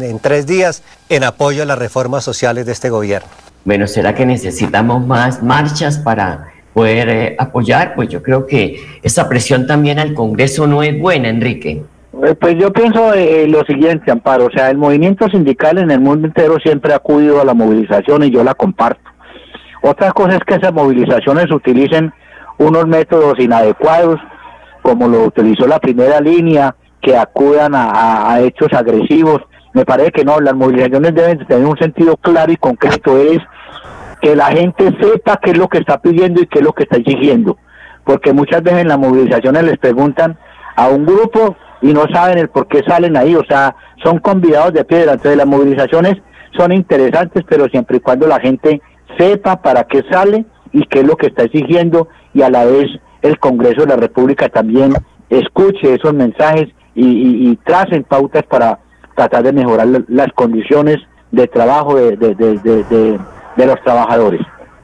en 0.00 0.18
tres 0.18 0.46
días, 0.46 0.82
en 1.08 1.24
apoyo 1.24 1.62
a 1.62 1.66
las 1.66 1.78
reformas 1.78 2.24
sociales 2.24 2.66
de 2.66 2.72
este 2.72 2.90
gobierno. 2.90 3.28
Bueno, 3.68 3.86
¿será 3.86 4.14
que 4.14 4.24
necesitamos 4.24 5.06
más 5.06 5.42
marchas 5.42 5.98
para 5.98 6.54
poder 6.72 7.08
eh, 7.10 7.36
apoyar? 7.38 7.94
Pues 7.94 8.08
yo 8.08 8.22
creo 8.22 8.46
que 8.46 8.80
esa 9.02 9.28
presión 9.28 9.66
también 9.66 9.98
al 9.98 10.14
Congreso 10.14 10.66
no 10.66 10.82
es 10.82 10.98
buena, 10.98 11.28
Enrique. 11.28 11.82
Eh, 12.24 12.34
pues 12.40 12.56
yo 12.56 12.72
pienso 12.72 13.12
eh, 13.12 13.46
lo 13.46 13.62
siguiente, 13.64 14.10
Amparo, 14.10 14.46
o 14.46 14.50
sea, 14.50 14.70
el 14.70 14.78
movimiento 14.78 15.28
sindical 15.28 15.76
en 15.76 15.90
el 15.90 16.00
mundo 16.00 16.28
entero 16.28 16.56
siempre 16.62 16.94
ha 16.94 16.96
acudido 16.96 17.42
a 17.42 17.44
la 17.44 17.52
movilización 17.52 18.24
y 18.24 18.30
yo 18.30 18.42
la 18.42 18.54
comparto. 18.54 19.02
Otra 19.82 20.12
cosa 20.12 20.36
es 20.36 20.44
que 20.46 20.54
esas 20.54 20.72
movilizaciones 20.72 21.50
utilicen 21.52 22.10
unos 22.56 22.86
métodos 22.86 23.38
inadecuados, 23.38 24.18
como 24.80 25.08
lo 25.08 25.24
utilizó 25.24 25.66
la 25.66 25.78
primera 25.78 26.22
línea, 26.22 26.74
que 27.02 27.18
acudan 27.18 27.72
a, 27.74 28.40
hechos 28.40 28.72
agresivos. 28.72 29.42
Me 29.72 29.84
parece 29.84 30.12
que 30.12 30.24
no, 30.24 30.40
las 30.40 30.54
movilizaciones 30.54 31.14
deben 31.14 31.46
tener 31.46 31.66
un 31.66 31.78
sentido 31.78 32.16
claro 32.16 32.52
y 32.52 32.56
concreto, 32.56 33.18
es 33.18 33.38
que 34.20 34.34
la 34.34 34.46
gente 34.46 34.92
sepa 35.00 35.38
qué 35.42 35.50
es 35.50 35.58
lo 35.58 35.68
que 35.68 35.78
está 35.78 36.00
pidiendo 36.00 36.40
y 36.40 36.46
qué 36.46 36.58
es 36.58 36.64
lo 36.64 36.72
que 36.72 36.84
está 36.84 36.96
exigiendo. 36.96 37.56
Porque 38.04 38.32
muchas 38.32 38.62
veces 38.62 38.80
en 38.80 38.88
las 38.88 38.98
movilizaciones 38.98 39.62
les 39.64 39.78
preguntan 39.78 40.38
a 40.76 40.88
un 40.88 41.04
grupo 41.04 41.56
y 41.82 41.92
no 41.92 42.06
saben 42.12 42.38
el 42.38 42.48
por 42.48 42.66
qué 42.66 42.82
salen 42.86 43.16
ahí, 43.16 43.34
o 43.34 43.44
sea, 43.44 43.76
son 44.02 44.18
convidados 44.18 44.72
de 44.72 44.84
piedra. 44.84 45.12
Entonces 45.12 45.36
las 45.36 45.46
movilizaciones 45.46 46.16
son 46.56 46.72
interesantes, 46.72 47.44
pero 47.48 47.66
siempre 47.68 47.98
y 47.98 48.00
cuando 48.00 48.26
la 48.26 48.40
gente 48.40 48.80
sepa 49.16 49.60
para 49.62 49.84
qué 49.84 50.02
sale 50.10 50.44
y 50.72 50.84
qué 50.86 51.00
es 51.00 51.06
lo 51.06 51.16
que 51.16 51.28
está 51.28 51.44
exigiendo 51.44 52.08
y 52.34 52.42
a 52.42 52.50
la 52.50 52.64
vez 52.64 52.86
el 53.22 53.38
Congreso 53.38 53.82
de 53.82 53.88
la 53.88 53.96
República 53.96 54.48
también 54.48 54.94
escuche 55.30 55.94
esos 55.94 56.14
mensajes 56.14 56.68
y, 56.94 57.54
tracen 57.64 58.02
pautas 58.02 58.42
para 58.44 58.80
tratar 59.18 59.42
de 59.42 59.52
mejorar 59.52 59.88
las 60.06 60.32
condiciones 60.32 60.98
de 61.32 61.48
trabajo 61.48 61.96
de, 61.96 62.16
de, 62.16 63.66
los 63.66 63.82
trabajadores. 63.82 64.40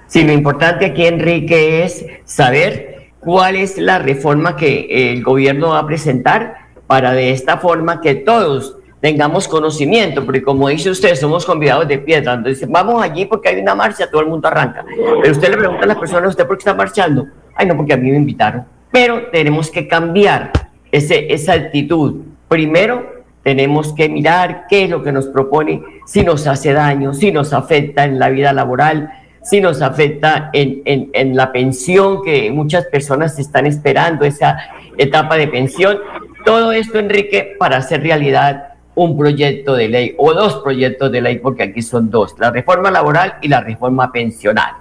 Sí, 0.09 0.25
lo 0.25 0.33
importante 0.33 0.87
aquí, 0.87 1.07
Enrique, 1.07 1.85
es 1.85 2.05
saber 2.25 3.12
cuál 3.20 3.55
es 3.55 3.79
la 3.79 4.01
reforma 4.01 4.57
que 4.57 5.12
el 5.12 5.23
gobierno 5.23 5.70
va 5.70 5.79
a 5.79 5.87
presentar 5.87 6.57
para 6.88 7.12
de 7.12 7.31
esta 7.31 7.59
forma 7.59 8.01
que 8.01 8.16
todos 8.16 8.77
tengamos 9.01 9.47
conocimiento, 9.47 10.25
porque 10.25 10.42
como 10.42 10.68
dice 10.68 10.90
usted, 10.90 11.14
somos 11.14 11.47
convidados 11.47 11.87
de 11.87 11.99
piedra. 11.99 12.35
Entonces, 12.35 12.68
vamos 12.68 13.01
allí 13.01 13.27
porque 13.27 13.51
hay 13.51 13.61
una 13.61 13.77
marcha, 13.77 14.11
todo 14.11 14.23
el 14.23 14.27
mundo 14.27 14.49
arranca. 14.49 14.85
Pero 15.23 15.33
usted 15.33 15.49
le 15.49 15.59
pregunta 15.59 15.85
a 15.85 15.87
las 15.87 15.99
personas, 15.99 16.31
¿usted 16.31 16.44
por 16.44 16.57
qué 16.57 16.62
está 16.62 16.75
marchando? 16.75 17.29
Ay, 17.55 17.66
no, 17.66 17.77
porque 17.77 17.92
a 17.92 17.97
mí 17.97 18.11
me 18.11 18.16
invitaron. 18.16 18.64
Pero 18.90 19.29
tenemos 19.31 19.70
que 19.70 19.87
cambiar 19.87 20.51
ese, 20.90 21.33
esa 21.33 21.53
actitud. 21.53 22.23
Primero, 22.49 23.13
tenemos 23.44 23.92
que 23.92 24.09
mirar 24.09 24.64
qué 24.68 24.85
es 24.85 24.90
lo 24.90 25.02
que 25.02 25.12
nos 25.12 25.26
propone, 25.26 25.83
si 26.07 26.22
nos 26.24 26.46
hace 26.46 26.72
daño, 26.72 27.12
si 27.12 27.30
nos 27.30 27.52
afecta 27.52 28.04
en 28.04 28.18
la 28.18 28.30
vida 28.30 28.52
laboral, 28.52 29.11
si 29.42 29.61
nos 29.61 29.83
afecta 29.83 30.48
en, 30.54 31.11
en, 31.12 31.37
la 31.37 31.52
pensión 31.52 32.22
que 32.22 32.50
muchas 32.50 32.87
personas 32.87 33.38
están 33.38 33.66
esperando, 33.66 34.24
esa 34.24 34.57
etapa 34.96 35.37
de 35.37 35.48
pensión. 35.48 35.98
Todo 36.46 36.72
esto, 36.72 36.98
Enrique, 36.98 37.54
para 37.59 37.76
hacer 37.76 38.02
realidad 38.02 38.68
un 38.94 39.18
proyecto 39.18 39.74
de 39.74 39.88
ley 39.88 40.14
o 40.16 40.33
dos 40.33 40.62
proyectos 40.62 41.12
de 41.12 41.20
ley, 41.20 41.38
porque 41.40 41.64
aquí 41.64 41.83
son 41.83 42.11
dos, 42.11 42.35
la 42.38 42.50
reforma 42.50 42.90
laboral 42.90 43.35
y 43.42 43.48
la 43.48 43.61
reforma 43.61 44.11
pensional. 44.11 44.72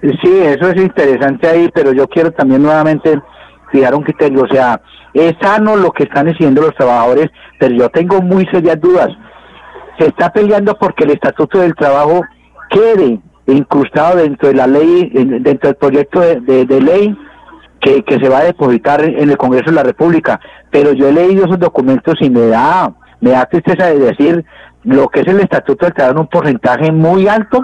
Sí, 0.00 0.38
eso 0.42 0.68
es 0.70 0.76
interesante 0.76 1.48
ahí, 1.48 1.70
pero 1.72 1.92
yo 1.92 2.08
quiero 2.08 2.32
también 2.32 2.62
nuevamente 2.62 3.20
fijar 3.70 3.94
un 3.94 4.02
criterio, 4.02 4.42
o 4.42 4.48
sea, 4.48 4.80
es 5.14 5.34
sano 5.40 5.76
lo 5.76 5.92
que 5.92 6.04
están 6.04 6.26
diciendo 6.26 6.60
los 6.60 6.74
trabajadores, 6.74 7.30
pero 7.58 7.74
yo 7.74 7.88
tengo 7.88 8.20
muy 8.20 8.46
serias 8.46 8.80
dudas. 8.80 9.08
Se 9.98 10.06
está 10.06 10.32
peleando 10.32 10.76
porque 10.76 11.04
el 11.04 11.10
Estatuto 11.10 11.60
del 11.60 11.74
Trabajo 11.74 12.22
quede 12.68 13.20
incrustado 13.46 14.16
dentro 14.18 14.48
de 14.48 14.54
la 14.54 14.66
ley, 14.66 15.10
dentro 15.12 15.68
del 15.68 15.76
proyecto 15.76 16.20
de, 16.20 16.66
ley 16.80 17.16
que, 17.80 18.02
que, 18.02 18.18
se 18.18 18.28
va 18.28 18.38
a 18.38 18.44
depositar 18.44 19.04
en 19.04 19.30
el 19.30 19.36
Congreso 19.36 19.66
de 19.66 19.76
la 19.76 19.82
República 19.82 20.40
pero 20.74 20.92
yo 20.92 21.08
he 21.08 21.12
leído 21.12 21.44
esos 21.44 21.60
documentos 21.60 22.16
y 22.20 22.28
me 22.28 22.48
da, 22.48 22.92
me 23.20 23.30
da 23.30 23.46
tristeza 23.46 23.86
de 23.86 24.00
decir 24.00 24.44
lo 24.82 25.06
que 25.06 25.20
es 25.20 25.28
el 25.28 25.38
Estatuto 25.38 25.86
del 25.86 25.94
Trabajo 25.94 26.16
en 26.16 26.20
un 26.22 26.26
porcentaje 26.26 26.90
muy 26.90 27.28
alto, 27.28 27.62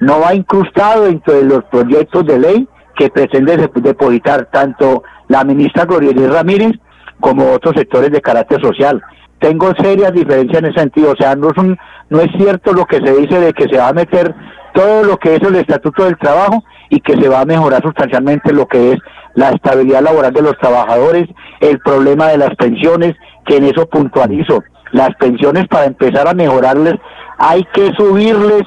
no 0.00 0.18
va 0.18 0.34
incrustado 0.34 1.04
dentro 1.04 1.34
de 1.34 1.44
los 1.44 1.62
proyectos 1.66 2.26
de 2.26 2.36
ley 2.36 2.68
que 2.96 3.10
pretende 3.10 3.70
depositar 3.76 4.46
tanto 4.46 5.04
la 5.28 5.44
ministra 5.44 5.84
Gloria 5.84 6.12
Ramírez 6.26 6.72
como 7.20 7.52
otros 7.52 7.74
sectores 7.76 8.10
de 8.10 8.20
carácter 8.20 8.60
social. 8.60 9.02
Tengo 9.38 9.72
serias 9.80 10.12
diferencias 10.12 10.58
en 10.58 10.70
ese 10.70 10.80
sentido, 10.80 11.12
o 11.12 11.16
sea, 11.16 11.36
no 11.36 11.48
es, 11.48 11.78
no 12.10 12.20
es 12.20 12.30
cierto 12.36 12.72
lo 12.72 12.86
que 12.86 12.96
se 12.96 13.14
dice 13.14 13.38
de 13.38 13.52
que 13.52 13.68
se 13.68 13.78
va 13.78 13.88
a 13.88 13.92
meter 13.92 14.34
todo 14.74 15.04
lo 15.04 15.16
que 15.16 15.36
es 15.36 15.42
el 15.42 15.56
Estatuto 15.56 16.04
del 16.04 16.18
Trabajo 16.18 16.62
y 16.90 17.00
que 17.00 17.14
se 17.20 17.28
va 17.28 17.40
a 17.40 17.44
mejorar 17.44 17.82
sustancialmente 17.82 18.52
lo 18.52 18.66
que 18.66 18.92
es 18.92 18.98
la 19.34 19.50
estabilidad 19.50 20.02
laboral 20.02 20.32
de 20.32 20.42
los 20.42 20.58
trabajadores, 20.58 21.28
el 21.60 21.78
problema 21.80 22.28
de 22.28 22.38
las 22.38 22.54
pensiones, 22.56 23.14
que 23.46 23.56
en 23.56 23.64
eso 23.64 23.88
puntualizo. 23.88 24.62
Las 24.92 25.14
pensiones 25.16 25.68
para 25.68 25.84
empezar 25.84 26.26
a 26.26 26.34
mejorarles 26.34 26.94
hay 27.38 27.64
que 27.72 27.92
subirles 27.96 28.62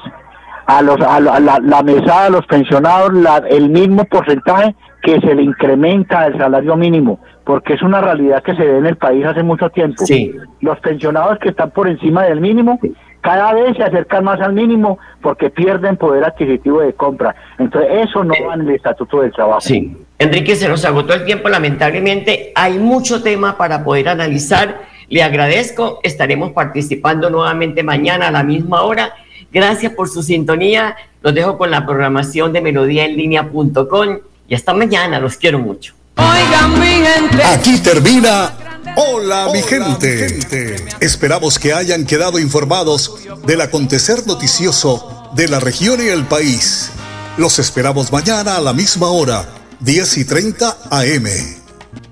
a, 0.66 0.82
los, 0.82 1.00
a, 1.00 1.20
la, 1.20 1.82
mesada 1.82 2.26
a 2.26 2.30
los 2.30 2.46
pensionados 2.46 3.12
el 3.48 3.70
mismo 3.70 4.04
porcentaje 4.04 4.74
que 5.02 5.20
se 5.20 5.34
le 5.34 5.42
incrementa 5.42 6.20
al 6.20 6.38
salario 6.38 6.76
mínimo, 6.76 7.18
porque 7.44 7.74
es 7.74 7.82
una 7.82 8.00
realidad 8.00 8.42
que 8.42 8.54
se 8.54 8.64
ve 8.64 8.78
en 8.78 8.86
el 8.86 8.96
país 8.96 9.24
hace 9.26 9.42
mucho 9.42 9.68
tiempo. 9.70 10.04
Sí. 10.06 10.32
Los 10.60 10.78
pensionados 10.80 11.38
que 11.38 11.48
están 11.48 11.70
por 11.70 11.88
encima 11.88 12.22
del 12.24 12.40
mínimo 12.40 12.78
cada 13.22 13.54
vez 13.54 13.76
se 13.76 13.84
acercan 13.84 14.24
más 14.24 14.40
al 14.40 14.52
mínimo 14.52 14.98
porque 15.22 15.48
pierden 15.48 15.96
poder 15.96 16.24
adquisitivo 16.24 16.80
de 16.80 16.92
compra. 16.92 17.34
Entonces, 17.56 18.08
eso 18.08 18.24
no 18.24 18.34
va 18.46 18.54
en 18.54 18.62
el 18.62 18.70
Estatuto 18.74 19.20
del 19.22 19.32
Trabajo. 19.32 19.60
Sí. 19.60 19.96
Enrique, 20.18 20.56
se 20.56 20.68
nos 20.68 20.84
agotó 20.84 21.14
el 21.14 21.24
tiempo, 21.24 21.48
lamentablemente. 21.48 22.52
Hay 22.56 22.78
mucho 22.78 23.22
tema 23.22 23.56
para 23.56 23.84
poder 23.84 24.08
analizar. 24.08 24.80
Le 25.08 25.22
agradezco. 25.22 26.00
Estaremos 26.02 26.50
participando 26.50 27.30
nuevamente 27.30 27.84
mañana 27.84 28.26
a 28.26 28.30
la 28.32 28.42
misma 28.42 28.82
hora. 28.82 29.12
Gracias 29.52 29.92
por 29.92 30.08
su 30.08 30.22
sintonía. 30.22 30.96
Los 31.22 31.34
dejo 31.34 31.58
con 31.58 31.70
la 31.70 31.84
programación 31.84 32.52
de 32.52 32.60
melodíaenlínea.com 32.60 34.18
y 34.48 34.54
hasta 34.54 34.74
mañana. 34.74 35.20
Los 35.20 35.36
quiero 35.36 35.58
mucho. 35.58 35.94
Oigan, 36.16 36.80
mi 36.80 36.86
gente. 36.86 37.44
Aquí 37.44 37.78
termina 37.78 38.52
Hola, 38.96 39.48
mi, 39.52 39.62
gente. 39.62 40.76
Esperamos 41.00 41.58
que 41.58 41.72
hayan 41.72 42.04
quedado 42.04 42.38
informados 42.38 43.14
del 43.46 43.60
acontecer 43.60 44.26
noticioso 44.26 45.30
de 45.34 45.48
la 45.48 45.60
región 45.60 46.04
y 46.04 46.08
el 46.08 46.26
país. 46.26 46.90
Los 47.38 47.58
esperamos 47.58 48.12
mañana 48.12 48.56
a 48.56 48.60
la 48.60 48.72
misma 48.72 49.08
hora 49.08 49.48
10 49.80 50.18
y 50.18 50.24
30 50.24 50.78
AM. 50.90 51.26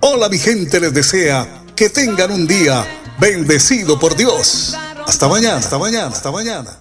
Hola 0.00 0.28
mi 0.28 0.38
gente 0.38 0.80
les 0.80 0.94
desea 0.94 1.64
que 1.76 1.90
tengan 1.90 2.30
un 2.30 2.46
día 2.46 2.86
bendecido 3.18 3.98
por 3.98 4.16
Dios. 4.16 4.74
Hasta 5.06 5.28
mañana, 5.28 5.58
hasta 5.58 5.76
mañana, 5.76 6.08
hasta 6.08 6.30
mañana. 6.30 6.79